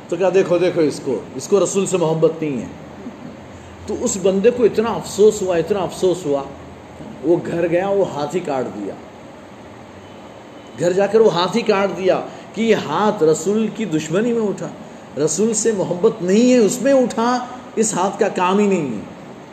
[0.08, 2.66] تو کیا دیکھو دیکھو اس کو اس کو رسول سے محبت نہیں ہے۔
[3.86, 6.42] تو اس بندے کو اتنا افسوس ہوا، اتنا افسوس ہوا۔
[7.24, 8.94] وہ گھر گیا، وہ ہاتھ ہی کاٹ دیا۔
[10.80, 12.20] گھر جا کر وہ ہاتھ ہی کاٹ دیا
[12.54, 14.68] کہ یہ ہاتھ رسول کی دشمنی میں اٹھا۔
[15.24, 19.00] رسول سے محبت نہیں ہے، اس میں اٹھا، اس ہاتھ کا کام ہی نہیں ہے۔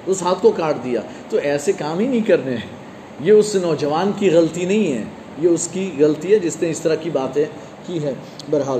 [0.06, 2.83] اس ہاتھ کو کاٹ دیا۔ تو ایسے کام ہی نہیں کرنے ہیں۔
[3.20, 5.04] یہ اس نوجوان کی غلطی نہیں ہے،
[5.42, 7.46] یہ اس کی غلطی ہے جس نے اس طرح کی باتیں
[7.86, 8.14] کی ہے
[8.50, 8.80] بہرحال،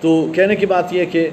[0.00, 1.28] تو کہنے کی بات یہ کہ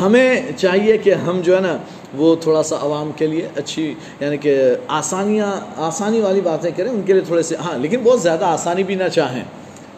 [0.00, 1.76] ہمیں چاہیے کہ ہم جو ہے نا،
[2.16, 4.56] وہ تھوڑا سا عوام کے لیے اچھی یعنی کہ
[4.98, 5.50] آسانیاں،
[5.86, 8.94] آسانی والی باتیں کریں، ان کے لیے تھوڑے سے ہاں لیکن بہت زیادہ آسانی بھی
[8.94, 9.42] نہ چاہیں۔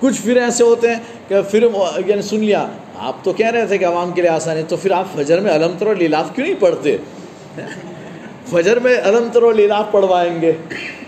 [0.01, 1.63] کچھ پھر ایسے ہوتے ہیں کہ پھر
[2.07, 2.67] یعنی سن لیا،
[2.99, 5.53] آپ تو کہہ رہے تھے کہ عوام کے لیے آسانی تو پھر آپ فجر میں
[5.55, 6.97] علم تر لیلاف کیوں نہیں پڑھتے؟
[8.51, 10.53] فجر میں علم تر لیلاف پڑھوائیں گے۔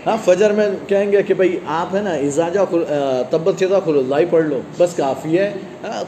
[0.05, 2.59] ہاں فجر میں کہیں گے کہ بھائی آپ ہے نا اعزاجہ
[3.29, 5.51] تبت چیزہ کھلو اللہ پڑھ لو۔ بس کافی ہے۔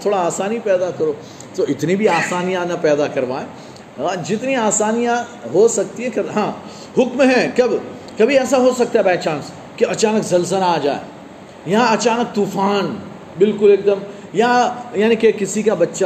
[0.02, 1.14] تھوڑا آسانی پیدا کرو۔
[1.56, 3.48] تو اتنی بھی آسانیاں نہ پیدا کروائیں۔
[4.00, 5.18] ہاں جتنی آسانیاں
[5.54, 6.52] ہو سکتی ہیں ہاں
[6.98, 7.72] حکم ہے کب؟
[8.18, 11.00] کبھی ایسا ہو سکتا ہے بائی چانس کہ اچانک زلزلہ آ جائے۔
[11.66, 12.96] یہاں اچانک طوفان،
[13.38, 14.00] بالکل ایک دم
[14.36, 14.54] یا
[14.94, 16.06] یعنی کہ کسی کا بچہ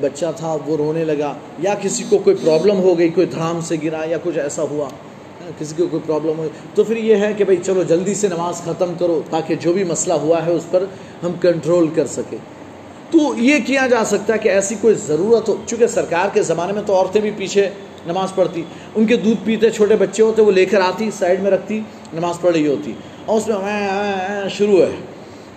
[0.00, 3.76] بچہ تھا، وہ رونے لگا، یا کسی کو کوئی پرابلم ہو گئی، کوئی دھرام سے
[3.82, 4.88] گرا، یا کچھ ایسا ہوا،
[5.58, 8.60] کسی کو کوئی پرابلم ہوئی تو پھر یہ ہے کہ بھائی چلو جلدی سے نماز
[8.64, 10.84] ختم کرو تاکہ جو بھی مسئلہ ہوا ہے اس پر
[11.22, 12.38] ہم کنٹرول کر سکیں۔
[13.10, 16.72] تو یہ کیا جا سکتا ہے کہ ایسی کوئی ضرورت ہو؟ چونکہ سرکار کے زمانے
[16.72, 17.68] میں تو عورتیں بھی پیچھے
[18.06, 18.62] نماز پڑھتی،
[18.94, 21.80] ان کے دودھ پیتے چھوٹے بچے ہوتے، وہ لے کر آتی سائڈ میں رکھتی،
[22.12, 22.92] نماز پڑھ رہی ہوتی،
[23.26, 24.90] اور اس میں، شروع ہے۔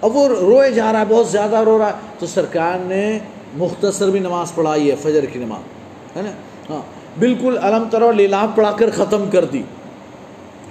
[0.02, 3.20] اب وہ روئے جا رہا ہے، بہت زیادہ رو رہا ہے۔ تو سرکار نے
[3.54, 6.32] مختصر بھی نماز پڑھائی ہے، فجر کی نماز، ہے نا؟
[6.70, 6.82] ہاں۔
[7.20, 9.62] بالکل علم تر لیلاف پڑھا کر ختم کر دی۔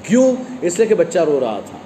[0.02, 1.78] کیوں؟ اس لیے کہ بچہ رو رہا تھا۔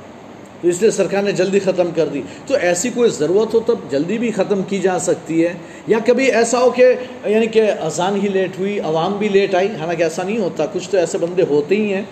[0.61, 3.75] تو اس لیے سرکار نے جلدی ختم کر دی۔ تو ایسی کوئی ضرورت ہو تب
[3.91, 5.55] جلدی بھی ختم کی جا سکتی ہے۔
[5.87, 9.69] یا کبھی ایسا ہو کہ یعنی کہ اذان ہی لیٹ ہوئی، عوام بھی لیٹ آئی۔
[9.81, 12.03] حالانکہ ایسا نہیں ہوتا، کچھ تو ایسے بندے ہوتے ہی ہیں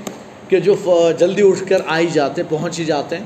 [0.49, 0.75] کہ جو
[1.19, 3.25] جلدی اٹھ کر آئی جاتے، پہنچ ہی جاتے ہیں۔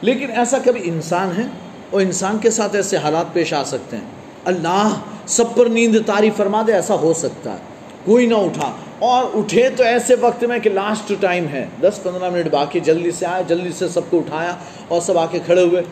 [0.00, 1.42] لیکن ایسا کبھی انسان ہے
[1.90, 4.04] اور انسان کے ساتھ ایسے حالات پیش آ سکتے ہیں۔
[4.44, 4.94] اللہ
[5.26, 7.58] سب پر نیند تاری فرما دے، ایسا ہو سکتا ہے۔
[8.04, 12.30] کوئی نہ اٹھا۔ اور اٹھے تو ایسے وقت میں کہ لاسٹ ٹائم ہے۔ دس پندرہ
[12.30, 14.54] منٹ باقی، جلدی سے آئے، جلدی سے سب کو اٹھایا
[14.88, 15.82] اور سب آ کے کھڑے ہوئے۔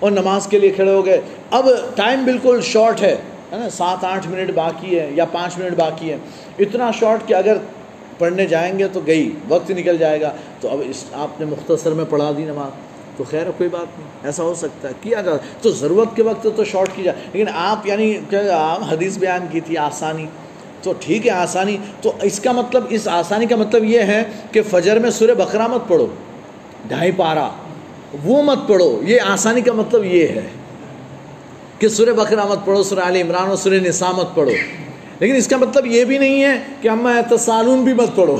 [0.00, 3.16] اور نماز کے لیے کھڑے ہو گئے۔ اب ٹائم بالکل شارٹ ہے
[3.52, 6.16] نا؟ سات آٹھ منٹ باقی ہے یا پانچ منٹ باقی ہے۔
[6.58, 7.56] اتنا شارٹ کہ اگر
[8.18, 10.30] پڑھنے جائیں گے تو گئی، وقت نکل جائے گا۔
[10.60, 14.08] تو اب اس آپ نے مختصر میں پڑھا دی نماز۔ تو خیر، کوئی بات نہیں،
[14.26, 17.50] ایسا ہو سکتا ہے کیا جا تو ضرورت کے وقت تو شارٹ کی جائے، لیکن
[17.54, 18.16] آپ یعنی
[18.52, 20.26] آپ حدیث بیان کی تھی آسانی،
[20.82, 24.22] تو ٹھیک ہے آسانی، تو اس کا مطلب اس آسانی کا مطلب یہ ہے
[24.52, 26.06] کہ فجر میں سورہ بقرہ مت پڑھو،
[26.88, 27.48] ڈھائی پارا
[28.24, 30.46] وہ مت پڑھو، یہ آسانی کا مطلب یہ ہے
[31.78, 34.52] کہ سورہ بقرہ مت پڑھو، سورہ علی عمران اور سورہ نساء مت پڑھو،
[35.20, 38.36] لیکن اس کا مطلب یہ بھی نہیں ہے کہ اما تصالون بھی مت پڑھو،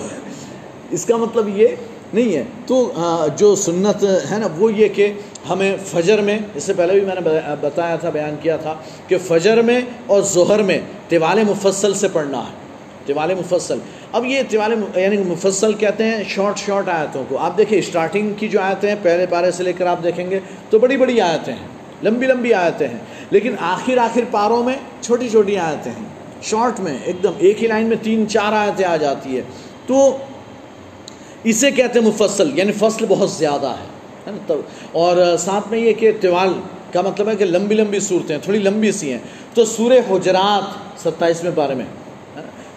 [0.90, 1.68] اس کا مطلب یہ
[2.14, 2.92] نہیں ہے۔ تو
[3.37, 5.12] جو سنت ہے نا، وہ یہ کہ
[5.50, 8.74] ہمیں فجر میں، اس سے پہلے بھی میں نے بتایا تھا، بیان کیا تھا
[9.09, 12.64] کہ فجر میں اور ظہر میں طوال مفصل سے پڑھنا ہے۔
[13.07, 13.79] طوال مفصل۔
[14.12, 18.48] اب یہ طوال یعنی مفصل کہتے ہیں شارٹ شارٹ آیتوں کو۔ آپ دیکھیں اسٹارٹنگ کی
[18.48, 21.55] جو آیتیں ہیں، پہلے پارے سے لے کر آپ دیکھیں گے تو بڑی بڑی آیتیں
[21.55, 21.66] ہیں۔
[22.03, 22.98] لمبی لمبی آیتیں ہیں۔
[23.31, 26.09] لیکن آخر آخر پاروں میں چھوٹی چھوٹی آیتیں ہیں۔
[26.42, 29.42] شارٹ میں، ایک دم، ایک ہی لائن میں تین، چار آیتیں آ جاتی ہے
[29.87, 30.16] تو
[31.44, 34.52] اسے کہتے ہیں مفصل یعنی فصل بہت زیادہ ہے
[34.92, 36.52] اور ساتھ میں یہ کہ طوال
[36.92, 39.18] کا مطلب ہے کہ لمبی لمبی صورتیں، تھوڑی لمبی سی ہیں۔
[39.54, 41.85] تو سورہ حجرات ستائیسویں بارے میں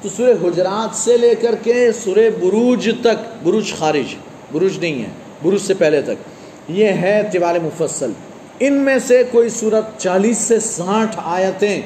[0.01, 4.15] تو سورہ حجرات سے لے کر کے سورہ بروج تک، بروج خارج،
[4.51, 5.09] بروج نہیں ہے،
[5.43, 8.11] بروج سے پہلے تک، یہ ہے طوال مفصل۔
[8.59, 11.81] ان میں سے کوئی صورت چالیس سے ساٹھ آیتیں،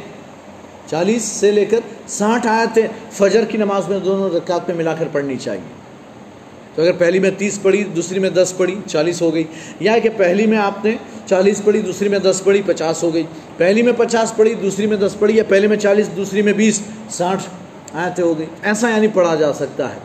[0.90, 5.08] چالیس سے لے کر ساٹھ آیتیں فجر کی نماز میں دونوں رکعت میں ملا کر
[5.12, 5.81] پڑھنی چاہیے۔
[6.76, 9.44] تو اگر پہلی میں تیس پڑھی، دوسری میں دس پڑھی، چالیس ہو گئی۔
[9.80, 13.24] یا کہ پہلی میں آپ نے چالیس پڑھی، دوسری میں دس پڑھی، پچاس ہو گئی۔
[13.58, 16.82] پہلی میں پچاس پڑھی، دوسری میں دس پڑھی، یا پہلی میں چالیس، دوسری میں بیس،
[17.10, 17.44] ساٹھ
[17.94, 20.00] آیتیں ہو گئی۔ ایسا یعنی پڑھا جا سکتا ہے۔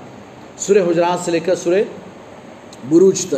[0.59, 1.83] سورہ حجرات سے لے کر سورہ
[2.89, 3.35] بروج تک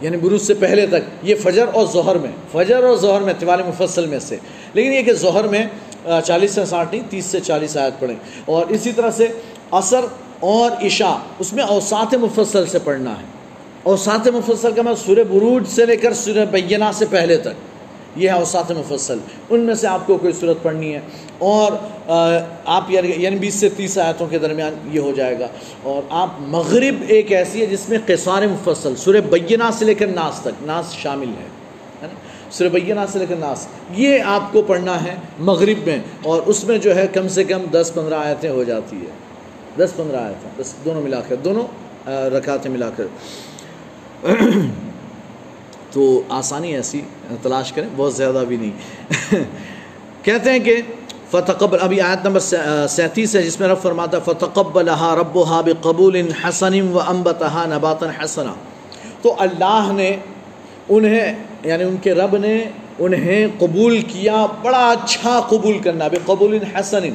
[0.00, 3.62] یعنی بروج سے پہلے تک، یہ فجر اور ظہر میں، فجر اور ظہر میں طوال
[3.62, 4.36] مفصل میں سے۔
[4.74, 5.66] لیکن یہ کہ ظہر میں
[6.24, 9.26] چالیس سے ساٹھ نہیں، تیس سے چالیس آیت پڑھیں۔ اور اسی طرح سے
[9.72, 10.00] عصر
[10.40, 13.38] اور عشاء اس میں اوسات مفصل سے پڑھنا ہے۔
[13.82, 17.48] اوسات مفصل کا میں سورہ بروج سے لے کر سورہ بینہ سے پہلے تک۔
[18.16, 19.18] یہ ہے اوسات مفصل۔
[19.50, 21.00] ان میں سے آپ کو کوئی صورت پڑھنی ہے۔
[21.38, 21.72] اور
[22.64, 25.46] آپ یعنی, یعنی بیس سے تیس آیتوں کے درمیان یہ ہو جائے گا۔
[25.82, 30.06] اور آپ مغرب ایک ایسی ہے جس میں قصار مفصل سورہ بینہ سے لے کر
[30.06, 31.46] ناس تک ناس شامل ہے۔
[32.50, 36.64] سورہ بینہ سے لے کر ناس۔ یہ آپ کو پڑھنا ہے مغرب میں۔ اور اس
[36.64, 39.27] میں جو ہے کم سے کم دس پندرہ آیتیں ہو جاتی ہے۔
[39.78, 41.66] دس پندرہ آئے تھا بس دونوں ملا کر، دونوں
[42.08, 43.04] رکعتیں ملا کر۔
[45.90, 47.00] تو آسانی ایسی
[47.42, 48.70] تلاش کریں، بہت زیادہ بھی نہیں۔
[50.24, 50.82] کہتے ہیں کہ
[51.30, 52.40] فتقبل، ابھی آیت نمبر
[52.88, 58.54] سینتیس ہے، جس میں رب فرماتا فتقبلها ربها بقبول حسن و امبتها نباتا حسنا۔
[59.22, 60.16] تو اللہ نے
[60.88, 62.64] انہیں یعنی ان کے رب نے
[62.98, 67.08] انہیں قبول کیا، بڑا اچھا قبول کرنا، بقبول حسن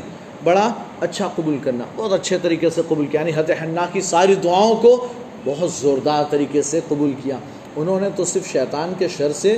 [0.43, 4.35] بڑا اچھا قبول کرنا، بہت اچھے طریقے سے قبول کیا یعنی حت حنا کی ساری
[4.35, 5.07] دعاؤں کو
[5.45, 7.37] بہت زوردار طریقے سے قبول کیا۔
[7.75, 9.57] انہوں نے تو صرف شیطان کے شر سے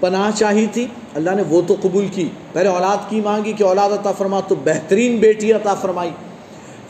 [0.00, 3.90] پناہ چاہی تھی، اللہ نے وہ تو قبول کی۔ پہلے اولاد کی مانگی کہ اولاد
[3.90, 6.10] عطا فرما، تو بہترین بیٹی عطا فرمائی۔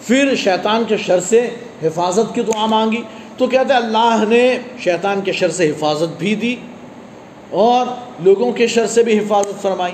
[0.06, 1.50] پھر شیطان کے شر سے
[1.82, 3.02] حفاظت کی دعا مانگی۔
[3.36, 6.56] تو کہتے اللہ نے شیطان کے شر سے حفاظت بھی دی
[7.50, 7.86] اور
[8.20, 9.92] لوگوں کے شر سے بھی حفاظت فرمائی۔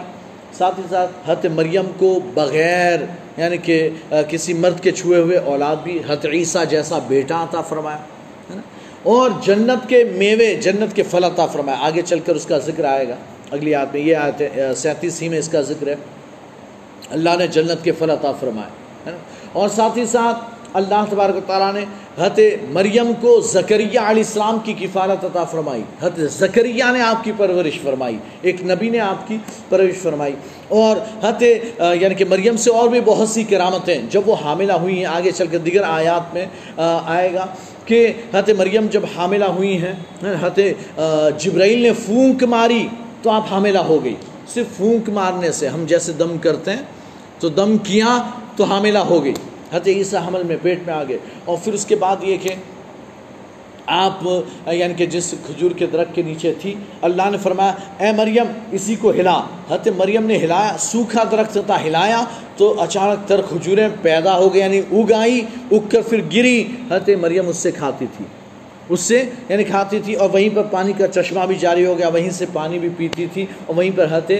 [0.53, 3.01] ساتھ ہی ساتھ حت مریم کو بغیر
[3.37, 3.91] یعنی کہ
[4.29, 8.63] کسی مرد کے چھوئے ہوئے اولاد بھی حت عیسیٰ جیسا بیٹا عطا فرمایا، ہے نا؟
[9.03, 12.85] اور جنت کے میوے، جنت کے پھل عطا فرمایا۔ آگے چل کر اس کا ذکر
[12.85, 13.17] آئے گا۔
[13.51, 15.95] اگلی آیت میں یہ آیت ہے سینتیس ہی میں اس کا ذکر ہے۔
[17.11, 18.69] اللہ نے جنت کے پھل عطا فرمایا
[19.07, 19.17] ہے نا؟
[19.53, 21.85] اور ساتھ ہی ساتھ اللہ تبارک و تعالیٰ نے
[22.19, 27.33] حت مریم کو زکریہ علیہ السلام کی کفالت عطا فرمائی۔ حت زکریہ نے آپ کی
[27.37, 30.35] پرورش فرمائی۔ ایک نبی نے آپ کی پرورش فرمائی۔
[30.69, 34.99] اور حت یعنی کہ مریم سے اور بھی بہت سی کرامتیں جب وہ حاملہ ہوئی
[34.99, 36.47] ہیں، آگے چل کر دیگر آیات میں
[37.05, 37.47] آئے گا
[37.85, 39.95] کہ حت مریم جب حاملہ ہوئی ہیں
[40.43, 40.61] حت
[41.39, 42.87] جبرائیل نے پھونک ماری
[43.23, 44.15] تو آپ حاملہ ہو گئی
[44.55, 46.83] صرف پھونک مارنے سے ہم جیسے دم کرتے ہیں
[47.39, 48.17] تو دم کیا
[48.57, 49.35] تو حاملہ ہو گئی
[49.73, 52.55] حضرت عیسیٰ حمل میں پیٹ میں آگے اور پھر اس کے بعد یہ کہ
[53.95, 54.23] آپ
[54.67, 56.75] یعنی کہ جس کھجور کے درخت کے نیچے تھی،
[57.09, 59.37] اللہ نے فرمایا، اے مریم، اسی کو ہلا.
[59.69, 62.23] حضرت مریم نے ہلایا، سوکھا درخت تھا، ہلایا،
[62.57, 66.59] تو اچانک تر کھجوریں پیدا ہو گئی یعنی اگائی اگ کر پھر گری۔
[66.91, 68.25] حضرت مریم اس سے کھاتی تھی،
[68.89, 72.09] اس سے یعنی کھاتی تھی، اور وہیں پر پانی کا چشمہ بھی جاری ہو گیا،
[72.09, 74.33] وہیں سے پانی بھی پیتی تھی، اور وہیں پر حضرت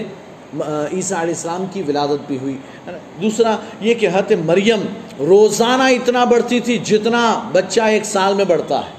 [0.93, 2.57] عیسیٰ علیہ السلام کی ولادت بھی ہوئی۔
[3.21, 4.81] دوسرا، یہ کہ حت مریم
[5.19, 8.91] روزانہ اتنا بڑھتی تھی جتنا بچہ ایک سال میں بڑھتا ہے۔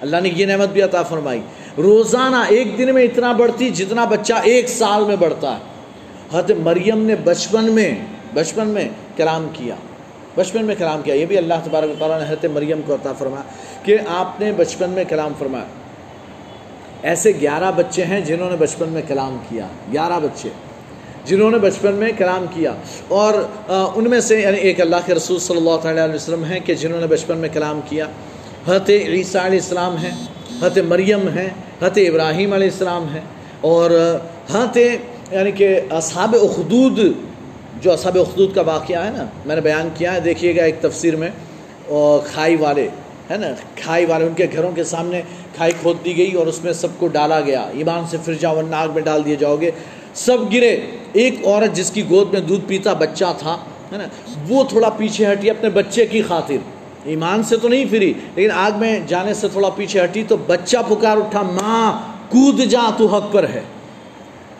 [0.00, 1.40] اللہ نے یہ نعمت بھی عطا فرمائی۔
[1.78, 5.58] روزانہ ایک دن میں اتنا بڑھتی جتنا بچہ ایک سال میں بڑھتا ہے۔
[6.38, 7.94] حت مریم نے بچپن میں
[8.34, 9.74] بچپن میں کلام کیا۔
[10.34, 13.42] بچپن میں کلام کیا۔ یہ بھی اللہ تبارک تعالیٰ نے حت مریم کو عطا فرمایا
[13.82, 15.64] کہ آپ نے بچپن میں کلام فرمایا۔
[17.02, 20.48] ایسے گیارہ بچے ہیں جنہوں نے بچپن میں کلام کیا۔ گیارہ بچے۔
[21.30, 22.72] جنہوں نے بچپن میں کلام کیا
[23.08, 23.34] اور
[23.94, 26.74] ان میں سے یعنی ایک اللہ کے رسول صلی اللہ تعالیٰ علیہ وسلم ہیں کہ
[26.74, 28.06] جنہوں نے بچپن میں کلام کیا۔
[28.66, 30.26] حت عیسیٰ علیہ السلام ہیں
[30.62, 31.48] حت مریم ہیں
[31.82, 33.20] حت ابراہیم علیہ السلام ہیں۔
[33.60, 33.90] اور
[34.52, 34.76] حت
[35.30, 37.00] یعنی کہ اصحاب اخدود،
[37.80, 40.74] جو اصحاب اخدود کا واقعہ ہے نا، میں نے بیان کیا ہے، دیکھیے گا ایک
[40.80, 41.30] تفسیر میں۔
[41.88, 42.88] اور کھائی والے،
[43.30, 45.22] ہے نا، کھائی والے، ان کے گھروں کے سامنے
[45.56, 48.60] کھائی کھود دی گئی اور اس میں سب کو ڈالا گیا۔ ایمان سے پھر جاؤ
[48.62, 49.70] ناک میں ڈال دیے جاؤ گے۔
[50.14, 50.80] سب گرے۔
[51.12, 53.56] ایک عورت جس کی گود میں دودھ پیتا بچہ تھا،
[53.92, 54.04] ہے نا،
[54.48, 56.56] وہ تھوڑا پیچھے ہٹی اپنے بچے کی خاطر۔
[57.04, 60.76] ایمان سے تو نہیں پھری، لیکن آگ میں جانے سے تھوڑا پیچھے ہٹی تو بچہ
[60.88, 61.92] پکار اٹھا، ماں،
[62.28, 63.62] کود جا، تو حق پر ہے۔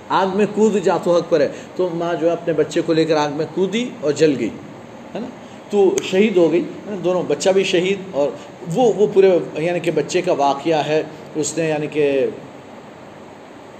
[0.08, 2.92] آگ میں کود جا، تو حق پر ہے۔ تو ماں جو ہے اپنے بچے کو
[2.92, 4.50] لے کر آگ میں کودی اور جل گئی،
[5.14, 5.26] ہے نا۔
[5.70, 6.62] تو شہید ہو گئی
[7.04, 8.30] دونوں، بچہ بھی شہید اور
[8.74, 11.02] وہ وہ پورے یعنی کہ بچے کا واقعہ ہے۔
[11.34, 12.26] اس نے یعنی کہ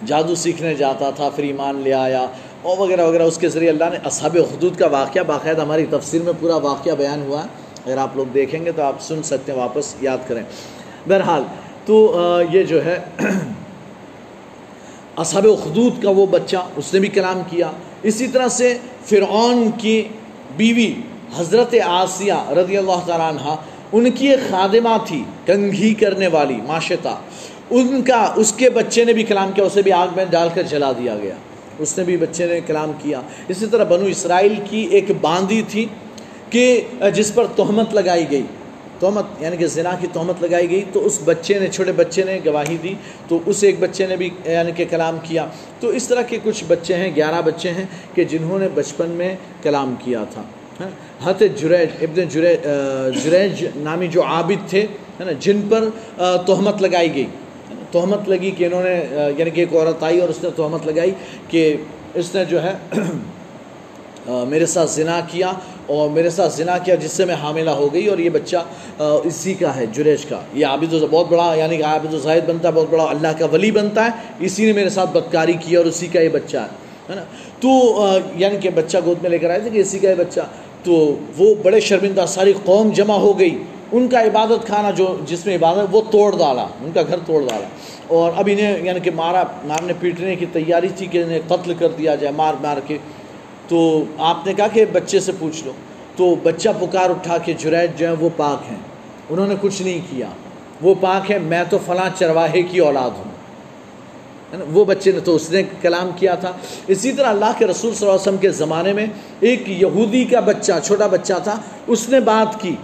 [0.07, 2.27] جادو سیکھنے جاتا تھا، پھر ایمان لے آیا
[2.63, 6.23] اور وغیرہ وغیرہ۔ اس کے ذریعے اللہ نے اصحاب حدود کا واقعہ، باقاعدہ ہماری تفسیر
[6.23, 7.49] میں پورا واقعہ بیان ہوا۔ ہے
[7.87, 10.43] اگر آپ لوگ دیکھیں گے تو آپ سن سکتے ہیں، واپس یاد کریں۔
[11.09, 11.43] بہرحال
[11.87, 12.17] تو
[12.53, 12.99] یہ جو ہے،
[15.17, 17.71] اصحاب خدود کا وہ بچہ، اس نے بھی کلام کیا۔
[18.03, 20.09] اسی طرح سے فرعون کی
[20.57, 20.95] بیوی
[21.37, 23.55] حضرت آسیہ رضی اللہ تعالیٰ عنہ،
[23.93, 27.15] ان کی ایک خادمہ تھی کنگھی کرنے والی معاشتا
[27.71, 30.63] ان کا، اس کے بچے نے بھی کلام کیا، اسے بھی آگ میں ڈال کر
[30.63, 31.35] جلا دیا گیا۔
[31.79, 35.87] اس نے بھی بچے نے کلام کیا۔ اسی طرح بنو اسرائیل کی ایک باندی تھی
[36.51, 36.81] کہ،
[37.15, 38.43] جس پر تہمت لگائی گئی۔
[38.99, 42.41] تہمت یعنی کہ زنا کی تہمت لگائی گئی۔ تو اس بچے نے، چھوٹے بچے نے
[42.47, 42.95] گواہی دی۔
[43.29, 45.47] تو اس ایک بچے نے بھی یعنی کہ کلام کیا۔
[45.81, 49.37] تو اس طرح کے کچھ بچے ہیں، گیارہ بچے ہیں کہ جنہوں نے بچپن میں
[49.63, 50.43] کلام کیا تھا۔
[51.25, 52.29] حت جریج، ابن
[53.25, 54.87] جریج نامی جو عابد تھے،
[55.21, 55.89] ہے نا، جن پر
[56.47, 57.27] تہمت لگائی گئی۔
[57.93, 59.05] تہمت لگی کہ انہوں نے
[59.39, 61.11] یعنی کہ ایک عورت آئی اور اس نے تہمت لگائی
[61.49, 61.77] کہ
[62.15, 62.73] اس نے جو ہے
[64.49, 65.53] میرے ساتھ زنا کیا
[65.87, 68.57] اور میرے ساتھ زنا کیا جس سے میں حاملہ ہو گئی اور یہ بچہ
[68.99, 72.49] اسی کا ہے، جریش کا۔ یہ عابد و بہت بڑا یعنی کہ عابد و زاہد
[72.49, 75.77] بنتا ہے، بہت بڑا اللہ کا ولی بنتا ہے، اسی نے میرے ساتھ بدکاری کی
[75.77, 76.57] اور اسی کا یہ بچہ
[77.11, 77.25] ہے نا؟
[77.61, 77.69] تو
[78.37, 80.41] یعنی کہ بچہ گود میں لے کر آئے تھے کہ اسی کا یہ بچہ۔
[80.85, 85.47] تو وہ بڑے شرمندہ ساری قوم جمع ہو گئی۔ ان کا عبادت خانہ جو، جس
[85.47, 87.67] میں عبادت وہ توڑ ڈالا، ان کا گھر توڑ ڈالا۔
[88.11, 91.89] اور اب انہیں یعنی کہ مارا، مارنے پیٹنے کی تیاری تھی کہ انہیں قتل کر
[91.89, 92.99] دیا جائے مار مار کے۔
[93.69, 95.73] تو آپ نے کہا کہ بچے سے پوچھ لو۔
[96.17, 98.79] تو بچہ پکار اٹھا کے جرید جو ہیں وہ پاک ہیں۔
[99.31, 100.27] انہوں نے کچھ نہیں کیا۔
[100.83, 103.31] وہ پاک ہے میں تو فلاں چرواہے کی اولاد ہوں۔
[104.73, 106.53] وہ بچے نے تو اس نے کلام کیا تھا۔
[106.87, 109.07] اسی طرح اللہ کے رسول صلی اللہ علیہ وسلم کے زمانے میں
[109.41, 112.75] ایک یہودی کا بچہ، چھوٹا بچہ تھا، اس نے بات کی۔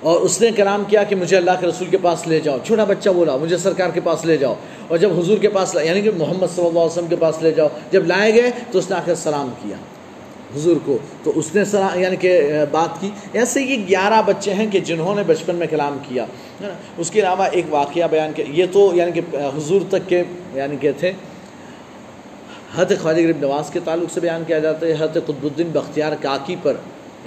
[0.00, 2.84] اور اس نے کلام کیا کہ مجھے اللہ کے رسول کے پاس لے جاؤ۔ چھوٹا
[2.84, 4.54] بچہ بولا، مجھے سرکار کے پاس لے جاؤ۔
[4.88, 7.52] اور جب حضور کے پاس یعنی کہ محمد صلی اللہ علیہ وسلم کے پاس لے
[7.52, 9.76] جاؤ، جب لائے گئے تو اس نے آ کر سلام کیا۔
[10.56, 14.66] حضور کو تو اس نے سلام یعنی کہ بات کی۔ ایسے یہ گیارہ بچے ہیں
[14.70, 16.24] کہ جنہوں نے بچپن میں کلام کیا۔
[16.98, 19.20] اس کے علاوہ ایک واقعہ بیان کیا۔ یہ تو یعنی کہ
[19.56, 20.22] حضور تک کے
[20.54, 21.12] یعنی کہ تھے۔
[22.76, 26.12] حد خواجہ غریب نواز کے تعلق سے بیان کیا جاتا ہے۔ حد قطب الدین بختیار
[26.20, 26.74] کاکی پر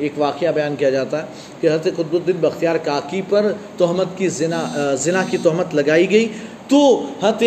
[0.02, 1.28] ایک واقعہ بیان کیا جاتا ہے
[1.62, 4.62] کہ حضرت قطب الدین بختیار کاکی پر تہمت کی زنا
[5.00, 6.28] زنا کی تہمت لگائی گئی۔
[6.68, 6.80] تو
[7.24, 7.44] حضرت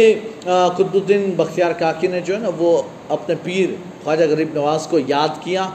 [0.77, 4.99] قطب الدین بختیار کاکی نے جو ہے نا، وہ اپنے پیر خواجہ غریب نواز کو
[5.07, 5.69] یاد کیا،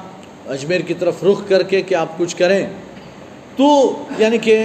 [0.48, 2.66] اجمیر کی طرف رخ کر کے کہ آپ کچھ کریں۔
[3.56, 3.66] تو
[4.18, 4.58] یعنی کہ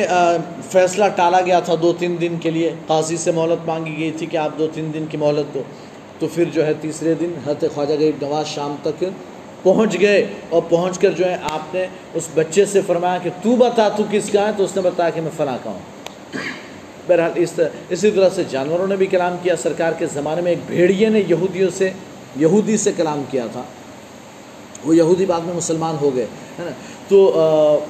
[0.70, 4.27] فیصلہ ٹالا گیا تھا دو تین دن کے لیے۔ قاضی سے مہلت مانگی گئی تھی
[4.27, 5.62] کہ آپ دو تین دن کی مہلت دو۔
[6.18, 9.05] تو پھر جو ہے تیسرے دن حضرت خواجہ غریب نواز شام تک
[9.64, 13.57] پہنچ گئے اور پہنچ کر جو ہے آپ نے اس بچے سے فرمایا کہ تو
[13.57, 15.79] بتا تو کس کا ہے؟ تو اس نے بتایا کہ میں فلاں کا ہوں۔
[17.07, 20.53] بہرحال اس طرح اسی طرح سے جانوروں نے بھی کلام کیا۔ سرکار کے زمانے میں
[20.53, 21.90] ایک بھیڑیے نے یہودیوں سے
[22.37, 23.62] یہودی سے کلام کیا تھا۔
[24.85, 26.27] وہ یہودی بعد میں مسلمان ہو گئے،
[26.59, 26.70] ہے نا؟
[27.09, 27.33] تو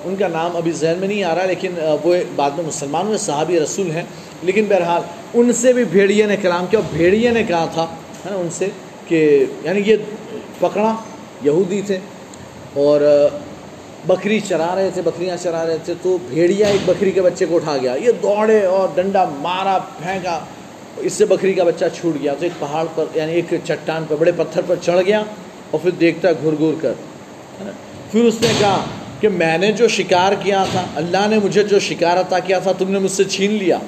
[0.04, 3.18] ان کا نام ابھی ذہن میں نہیں آ رہا، لیکن وہ بعد میں مسلمان ہوئے
[3.18, 4.02] صحابی رسول ہیں۔
[4.42, 5.02] لیکن بہرحال
[5.34, 7.82] ان سے بھی بھیڑیے نے کلام کیا۔ اور بھیڑیے نے کہا تھا،
[8.26, 8.68] ہے نا، ان سے
[9.08, 9.96] کہ یعنی یہ
[10.60, 10.94] پکڑا۔
[11.44, 11.98] یہودی تھے
[12.74, 13.00] اور
[14.06, 17.56] بکری چرا رہے تھے، بکریاں چرا رہے تھے، تو بھیڑیا ایک بکری کے بچے کو
[17.56, 20.38] اٹھا گیا۔ یہ دوڑے اور ڈنڈا مارا، پھینکا،
[20.96, 24.16] اس سے بکری کا بچہ چھوٹ گیا۔ تو ایک پہاڑ پر یعنی ایک چٹان پر،
[24.16, 25.22] بڑے پتھر پر چڑھ گیا
[25.70, 26.92] اور پھر دیکھتا گھر گھر کر
[28.10, 28.84] پھر اس نے کہا
[29.20, 32.72] کہ میں نے جو شکار کیا تھا، اللہ نے مجھے جو شکار عطا کیا تھا،
[32.72, 33.78] تم نے مجھ سے چھین لیا۔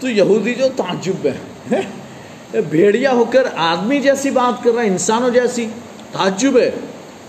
[0.00, 5.30] تو یہودی جو تعجب ہے بھیڑیا ہو کر آدمی جیسی بات کر رہا ہے، انسانوں
[5.30, 5.66] جیسی۔
[6.12, 6.70] تعجب ہے۔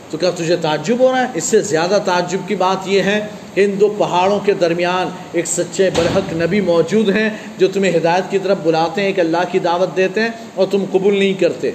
[0.09, 3.27] تو کیا تجھے تعجب ہو رہا ہے؟ اس سے زیادہ تعجب کی بات یہ ہے
[3.53, 8.23] کہ ان دو پہاڑوں کے درمیان ایک سچے برحق نبی موجود ہیں جو تمہیں ہدایت
[8.29, 11.71] کی طرف بلاتے ہیں، ایک اللہ کی دعوت دیتے ہیں اور تم قبول نہیں کرتے۔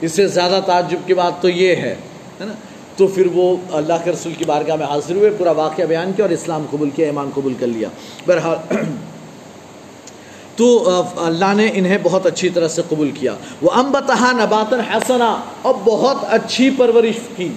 [0.00, 1.94] اس سے زیادہ تعجب کی بات تو یہ ہے
[2.40, 2.52] نا؟
[2.96, 6.24] تو پھر وہ اللہ کے رسول کی بارگاہ میں حاضر ہوئے، پورا واقعہ بیان کیا
[6.24, 7.88] اور اسلام قبول کیا، ایمان قبول کر لیا۔
[8.26, 8.56] بہرحال
[10.60, 15.74] تو اللہ نے انہیں بہت اچھی طرح سے قبول کیا۔ وہ امبتہ نباتن حسنا۔ اور
[15.84, 17.48] بہت اچھی پرورش کی۔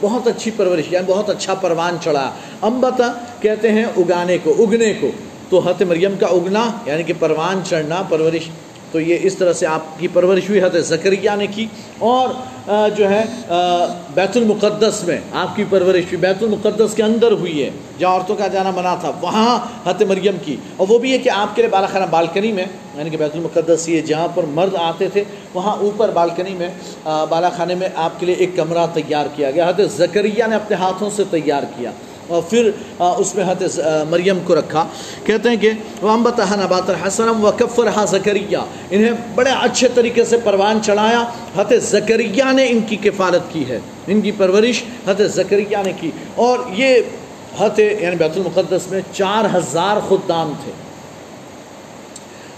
[0.00, 2.32] بہت اچھی پرورش یعنی بہت اچھا پروان چڑھا۔
[2.62, 5.10] امبتا کہتے ہیں اگانے کو، اگنے کو۔
[5.48, 8.48] تو حت مریم کا اگنا یعنی کہ پروان چڑھنا، پرورش
[8.92, 11.66] تو یہ اس طرح سے آپ کی پرورش ہوئی حضرت زکریہ نے کی
[11.98, 12.28] اور
[12.96, 13.24] جو ہے
[14.14, 18.36] بیت المقدس میں آپ کی پرورش ہوئی۔ بیت المقدس کے اندر ہوئی ہے۔ جہاں عورتوں
[18.36, 21.62] کا جانا منع تھا، وہاں حت مریم کی۔ اور وہ بھی ہے کہ آپ کے
[21.62, 22.64] لیے بالا خانہ بالکنی میں
[22.96, 25.24] یعنی کہ بیت المقدس یہ جہاں پر مرد آتے تھے،
[25.54, 26.70] وہاں اوپر بالکنی میں
[27.30, 30.76] بالا خانے میں آپ کے لیے ایک کمرہ تیار کیا گیا۔ حضرت زکریہ نے اپنے
[30.76, 31.90] ہاتھوں سے تیار کیا۔
[32.30, 34.86] اور پھر اس میں حت مریم کو رکھا۔
[35.24, 35.70] کہتے ہیں کہ
[36.02, 38.56] وامبت نبات الحسن و کفر ہا زکریہ
[38.90, 41.24] انہیں بڑے اچھے طریقے سے پروان چڑھایا۔
[41.56, 46.10] حت زکریہ نے ان کی کفالت کی ہے۔ ان کی پرورش حت زکریہ نے کی۔
[46.34, 46.94] اور یہ
[47.60, 50.72] حت یعنی بیت المقدس میں چار ہزار خدام تھے۔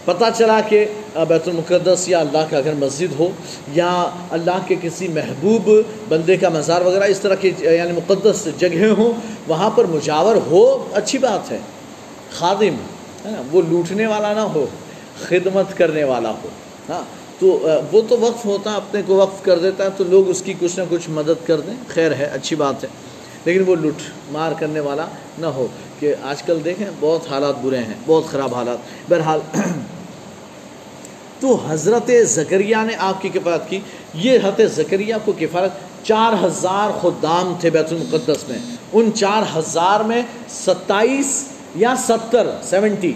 [0.05, 0.85] پتہ چلا کہ
[1.17, 3.29] بیت المقدس یا اللہ کا اگر مسجد ہو
[3.73, 5.71] یا اللہ کے کسی محبوب
[6.09, 9.13] بندے کا مزار وغیرہ اس طرح کی یعنی مقدس جگہیں ہوں،
[9.49, 11.59] وہاں پر مجاور ہو، اچھی بات ہے۔
[12.31, 12.75] خادم،
[13.25, 14.67] ہے نا، وہ لوٹنے والا نہ ہو،
[15.23, 16.49] خدمت کرنے والا ہو
[16.89, 17.03] ہاں۔
[17.39, 20.55] تو وہ تو وقف ہوتا، اپنے کو وقف کر دیتا ہے تو لوگ اس کی
[20.61, 22.89] کچھ نہ کچھ مدد کر دیں۔ خیر ہے، اچھی بات ہے۔
[23.45, 24.03] لیکن وہ لٹ
[24.33, 25.07] مار کرنے والا
[25.39, 25.67] نہ ہو۔
[26.01, 28.79] کہ آج کل دیکھیں، بہت حالات برے ہیں، بہت خراب حالات۔
[29.11, 29.41] بہرحال
[31.43, 33.81] تو حضرت زکریہ نے آپ کی کفالت کی۔
[34.15, 38.59] یہ حضرت زکریہ کو کفالت چار ہزار خدام تھے بیت المقدس میں۔
[38.93, 43.13] ان چار ہزار میں ستائیس یا ستر، سیونٹی۔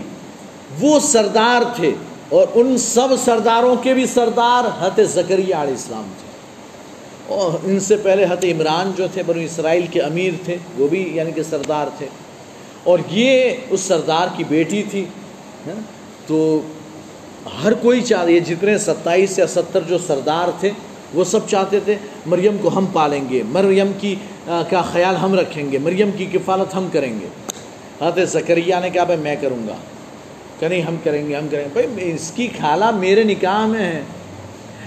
[0.80, 1.94] وہ سردار تھے
[2.28, 6.26] اور ان سب سرداروں کے بھی سردار حضرت زکریہ علیہ السلام تھے۔
[7.34, 11.10] اور ان سے پہلے حضرت عمران جو تھے، بنو اسرائیل کے امیر تھے، وہ بھی
[11.14, 12.06] یعنی کہ سردار تھے۔
[12.84, 15.04] اور یہ اس سردار کی بیٹی تھی
[15.66, 15.80] ہاں،
[16.26, 16.60] تو
[17.64, 20.70] ہر کوئی چاہ یہ جتنے ستائیس یا ستر جو سردار تھے،
[21.14, 21.94] وہ سب چاہتے تھے،
[22.26, 24.14] مریم کو ہم پالیں گے، مریم کی
[24.47, 27.26] کا خیال ہم رکھیں گے، مریم کی کفالت ہم کریں گے۔
[28.01, 29.74] حضرت زکریہ نے کہا، بھائی، میں کروں گا۔
[30.59, 33.92] کہ نہیں، ہم کریں گے، ہم کریں گے۔ بھائی اس کی خالہ میرے نکاح میں
[33.92, 34.03] ہے۔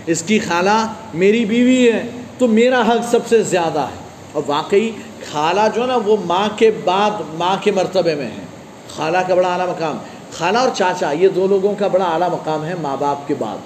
[0.05, 2.03] اس کی خالہ میری بیوی ہے،
[2.37, 4.91] تو میرا حق سب سے زیادہ ہے۔ اور واقعی
[5.31, 8.45] خالہ جو ہے نا، وہ ماں کے بعد ماں کے مرتبے میں ہے۔
[8.89, 9.97] خالہ کا بڑا اعلیٰ مقام۔
[10.39, 13.57] خالہ اور چاچا، یہ دو لوگوں کا بڑا اعلیٰ مقام ہے ماں باپ کے بعد۔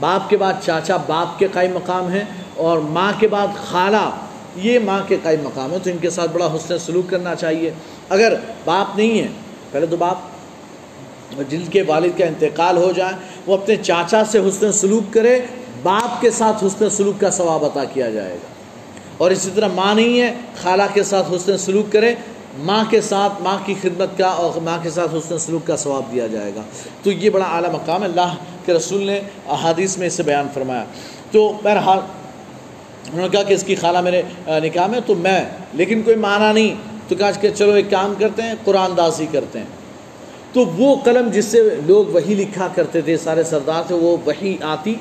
[0.00, 2.24] باپ کے بعد چاچا، باپ کے قائم مقام ہے
[2.56, 4.10] اور ماں کے بعد خالہ،
[4.56, 7.70] یہ ماں کے قائم مقام ہے۔ تو ان کے ساتھ بڑا حسن سلوک کرنا چاہیے۔
[8.08, 8.34] اگر
[8.64, 9.28] باپ نہیں ہے،
[9.70, 10.18] پہلے تو باپ
[11.48, 13.12] جن کے والد کا انتقال ہو جائے،
[13.46, 15.40] وہ اپنے چاچا سے حسن سلوک کرے،
[15.82, 18.48] باپ کے ساتھ حسن سلوک کا ثواب عطا کیا جائے گا۔
[19.18, 22.14] اور اسی طرح ماں نہیں ہے، خالہ کے ساتھ حسن سلوک کرے
[22.58, 26.02] ماں کے ساتھ، ماں کی خدمت کا اور ماں کے ساتھ حسن سلوک کا ثواب
[26.12, 26.62] دیا جائے گا۔
[27.02, 28.34] تو یہ بڑا اعلیٰ مقام ہے۔ اللہ
[28.64, 30.84] کے رسول نے احادیث میں اسے بیان فرمایا۔
[31.30, 36.02] تو بہرحال انہوں نے کہا کہ اس کی خالہ میرے نکاح میں تو میں، لیکن
[36.02, 36.74] کوئی معنی نہیں۔
[37.08, 39.66] تو کہا کہ چلو ایک کام کرتے ہیں، قرآن دازی کرتے ہیں۔
[40.52, 44.56] تو وہ قلم جس سے لوگ وہی لکھا کرتے تھے، سارے سردار تھے، وہ وہی
[44.62, 44.94] آتی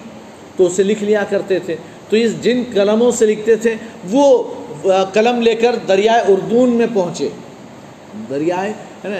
[0.57, 1.75] تو اسے لکھ لیا کرتے تھے۔
[2.09, 3.75] تو اس جن قلموں سے لکھتے تھے،
[4.11, 4.43] وہ
[5.13, 7.30] قلم لے کر دریائے اردون میں پہنچے۔
[8.30, 8.73] دریائے،
[9.05, 9.15] ہے نا؟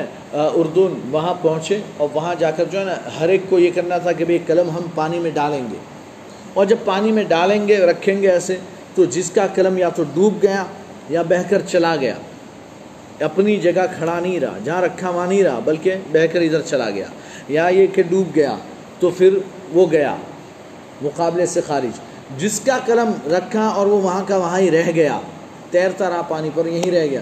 [0.54, 3.98] اردون وہاں پہنچے اور وہاں جا کر جو ہے نا، ہر ایک کو یہ کرنا
[3.98, 5.78] تھا کہ بھائی قلم ہم پانی میں ڈالیں گے۔
[6.54, 8.58] اور جب پانی میں ڈالیں گے، رکھیں گے ایسے،
[8.96, 10.64] تو جس کا قلم یا تو ڈوب گیا
[11.10, 12.14] یا بہہ کر چلا گیا۔
[13.20, 16.90] اپنی جگہ کھڑا نہیں رہا، جہاں رکھا وہاں نہیں رہا، بلکہ بہہ کر ادھر چلا
[16.90, 17.06] گیا۔
[17.50, 18.56] یا یہ کہ ڈوب گیا،
[19.00, 19.38] تو پھر
[19.74, 20.16] وہ گیا،
[21.02, 22.00] مقابلے سے خارج۔
[22.38, 25.20] جس کا قلم رکھا اور وہ وہاں کا وہاں ہی رہ گیا۔
[25.72, 27.22] تیرتا رہا پانی پر یہیں رہ گیا۔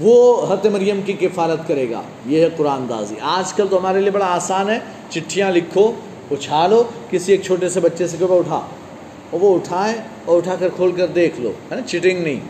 [0.00, 4.00] وہ حت مریم کی کفالت کرے گا۔ یہ ہے قرآن دازی آج کل تو ہمارے
[4.00, 4.78] لیے بڑا آسان ہے،
[5.10, 5.92] چٹھیاں لکھو
[6.30, 8.60] اچھالو کسی ایک چھوٹے سے بچے سے کہ اٹھا۔
[9.30, 12.40] اور وہ اٹھائیں اور اٹھا کر کھول کر دیکھ لو۔ ہے نا؟ چٹنگ نہیں۔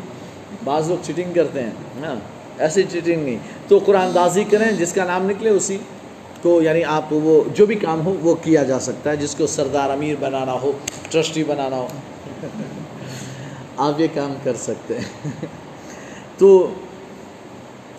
[0.64, 1.70] بعض لوگ چٹنگ کرتے ہیں۔
[2.04, 2.14] ہاں
[2.58, 3.38] ایسی چٹنگ نہیں۔
[3.68, 5.76] تو قرآن دازی کریں، جس کا نام نکلے اسی
[6.42, 9.46] کو یعنی آپ وہ جو بھی کام ہو، وہ کیا جا سکتا ہے۔ جس کو
[9.46, 10.72] سردار امیر بنانا ہو،
[11.10, 11.86] ٹرسٹی بنانا ہو۔
[13.76, 15.30] آپ یہ کام کر سکتے ہیں۔
[16.38, 16.72] تو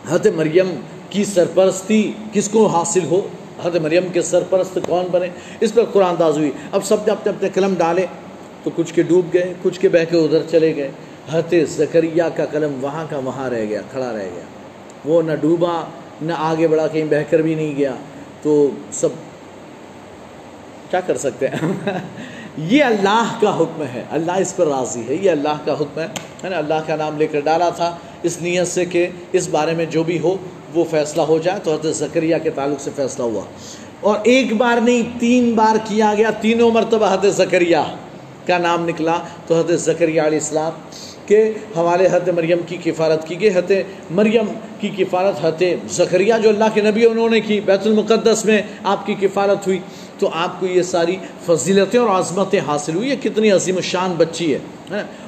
[0.10, 3.28] حضرت مریم کی سرپرستی کس کو حاصل ہو؟
[3.64, 5.28] حضرت مریم کے سرپرست کون بنے؟
[5.60, 8.06] اس پر قرآن داز ہوئی۔ اب سب نے اپنے اپنے قلم ڈالے،
[8.64, 10.92] تو کچھ کے ڈوب گئے، کچھ کے بہ کے ادھر چلے گئے۔
[11.32, 14.44] حضرت زکریہ کا قلم وہاں کا وہاں رہ گیا، کھڑا رہ گیا۔
[15.06, 15.84] وہ نہ ڈوبا،
[16.22, 17.96] نہ آگے بڑھا، کہیں بہ کر بھی نہیں گیا۔
[18.42, 19.10] تو سب
[20.90, 21.72] کیا کر سکتے ہیں؟
[22.58, 26.08] یہ اللہ کا حکم ہے۔ اللہ اس پر راضی ہے۔ یہ اللہ کا حکم ہے۔
[26.50, 29.86] نا اللہ کا نام لے کر ڈالا تھا۔ اس نیت سے کہ اس بارے میں
[29.86, 30.38] جو بھی ہو،
[30.74, 33.42] وہ فیصلہ ہو جائے۔ تو حضرت زکریہ کے تعلق سے فیصلہ ہوا۔
[34.02, 37.78] اور ایک بار نہیں، تین بار کیا گیا۔ تینوں مرتبہ حضرت زکریہ
[38.48, 40.72] کا نام نکلا۔ تو حضرت زکریہ علیہ السلام
[41.28, 43.72] کے حوالے حضرت مریم کی کفارت کی گئی۔ حضرت
[44.12, 44.46] مریم
[44.80, 49.06] کی کفارت حضرت زکریہ جو اللہ کے نبی انہوں نے کی بیت المقدس میں آپ
[49.06, 49.80] کی کفارت ہوئی۔
[50.20, 51.16] تو آپ کو یہ ساری
[51.46, 54.60] فضیلتیں اور عظمتیں حاصل ہوئی یہ کتنی عظیم الشان بچی ہے۔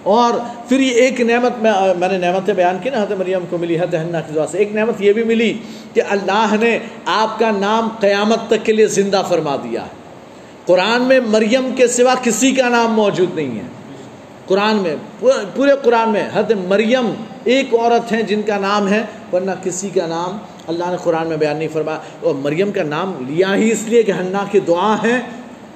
[0.04, 0.34] اور
[0.70, 3.78] پھر یہ ایک نعمت میں میں نے نعمتیں بیان کی نا حضرت مریم کو ملی،
[3.78, 5.54] حضرت حنہ کی دعا سے۔ ایک نعمت یہ بھی ملی
[5.94, 10.00] کہ اللہ نے آپ کا نام قیامت تک کے لیے زندہ فرما دیا ہے۔
[10.66, 13.79] قرآن میں مریم کے سوا کسی کا نام موجود نہیں ہے۔
[14.50, 14.96] قرآن میں
[15.56, 20.08] پورے قرآن میں حضرت مریم ایک عورت ہیں جن کا نام ہے، ورنہ کسی کا
[20.08, 20.38] نام
[20.68, 24.04] اللہ نے قرآن میں بیان نہیں فرمایا۔ اور مریم کا نام لیا ہی اس لیے
[24.04, 25.22] کہ حنا کی دعا ہیں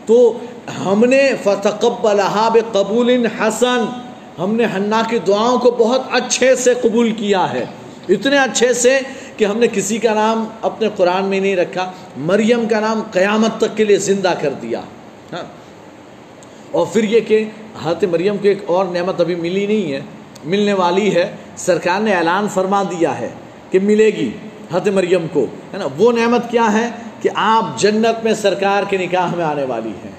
[0.05, 0.39] تو
[0.85, 3.85] ہم نے فتقبلہا بقبول حسن۔
[4.39, 7.65] ہم نے حنا کی دعاؤں کو بہت اچھے سے قبول کیا ہے۔
[8.09, 8.99] اتنے اچھے سے
[9.37, 13.57] کہ ہم نے کسی کا نام اپنے قرآن میں نہیں رکھا، مریم کا نام قیامت
[13.57, 14.79] تک کے لیے زندہ کر دیا۔
[15.33, 15.62] ہاں۔
[16.73, 17.45] اور پھر یہ کہ
[17.83, 20.01] حضرت مریم کو ایک اور نعمت ابھی ملی نہیں ہے،
[20.45, 23.29] ملنے والی ہے۔ سرکار نے اعلان فرما دیا ہے
[23.71, 24.31] کہ ملے گی
[24.71, 26.89] حضرت مریم کو۔ ہے نا؟ وہ نعمت کیا ہے
[27.21, 30.11] کہ آپ جنت میں سرکار کے نکاح میں آنے والی ہیں۔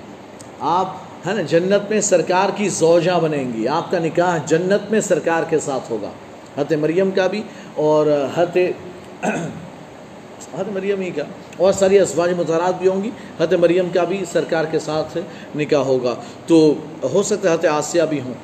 [0.60, 0.94] آپ،
[1.26, 5.42] ہے نا، جنت میں سرکار کی زوجہ بنیں گی۔ آپ کا نکاح جنت میں سرکار
[5.42, 6.10] کے ساتھ ہوگا۔
[6.56, 7.42] حضرت مریم کا بھی
[7.74, 8.58] اور حضرت
[10.54, 11.22] حضرت مریم ہی کا۔
[11.56, 15.18] اور ساری ازواج متحرات بھی ہوں گی۔ حضرت مریم کا بھی سرکار کے ساتھ
[15.56, 16.14] نکاح ہوگا۔
[16.46, 16.74] تو
[17.12, 18.34] ہو سکتا ہے حضرت آسیہ بھی ہوں۔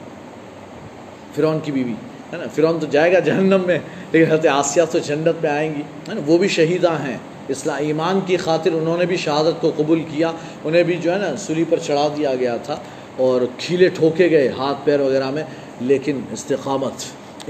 [1.35, 1.93] فرعون کی بیوی،
[2.33, 3.79] ہے نا؟ فرعون تو جائے گا جہنم میں،
[4.13, 7.17] لیکن حضرت آسیہ تو جنت میں آئیں گی، ہے نا؟ وہ بھی شہیدہ ہیں۔
[7.49, 10.33] اسلام ایمان کی خاطر انہوں نے بھی شہادت کو قبول کیا،
[10.65, 12.77] انہیں بھی جو ہے نا سلی پر چڑھا دیا گیا تھا
[13.17, 15.43] اور کھیلے ٹھوکے گئے ہاتھ پیر وغیرہ میں،
[15.81, 16.93] لیکن استقامت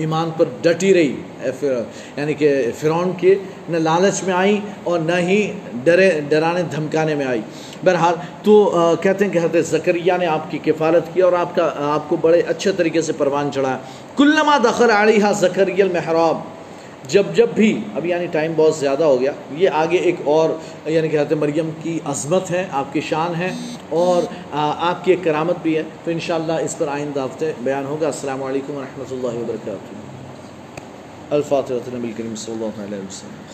[0.00, 1.16] ایمان پر ڈٹی رہی۔
[2.16, 3.34] یعنی کہ فرعون کے
[3.68, 5.52] نہ لالچ میں آئی اور نہ ہی
[5.84, 7.40] ڈرے، ڈرانے، دھمکانے میں آئی
[7.84, 11.70] بہرحال تو کہتے ہیں کہ حضرت زکریہ نے آپ کی کفالت کی اور آپ کا،
[11.76, 13.78] آپ کو بڑے اچھے طریقے سے پروان چڑھایا۔
[14.16, 16.36] کلما دخل علیہ زکریہ المحراب۔
[17.08, 20.50] جب جب بھی، اب یعنی ٹائم بہت زیادہ ہو گیا، یہ آگے ایک اور
[20.86, 23.54] یعنی کہ حضرت مریم کی عظمت ہے، آپ کی شان ہے
[23.88, 24.22] اور
[24.52, 28.42] آپ کی ایک کرامت بھی ہے۔ تو انشاءاللہ اس پر آئندہ ہفتے بیان ہوگا۔ السلام
[28.42, 29.94] علیکم ورحمۃ اللہ وبرکاتہ۔
[31.34, 33.49] الفاتحۃ نبی کریم صلی اللہ علیہ وسلم۔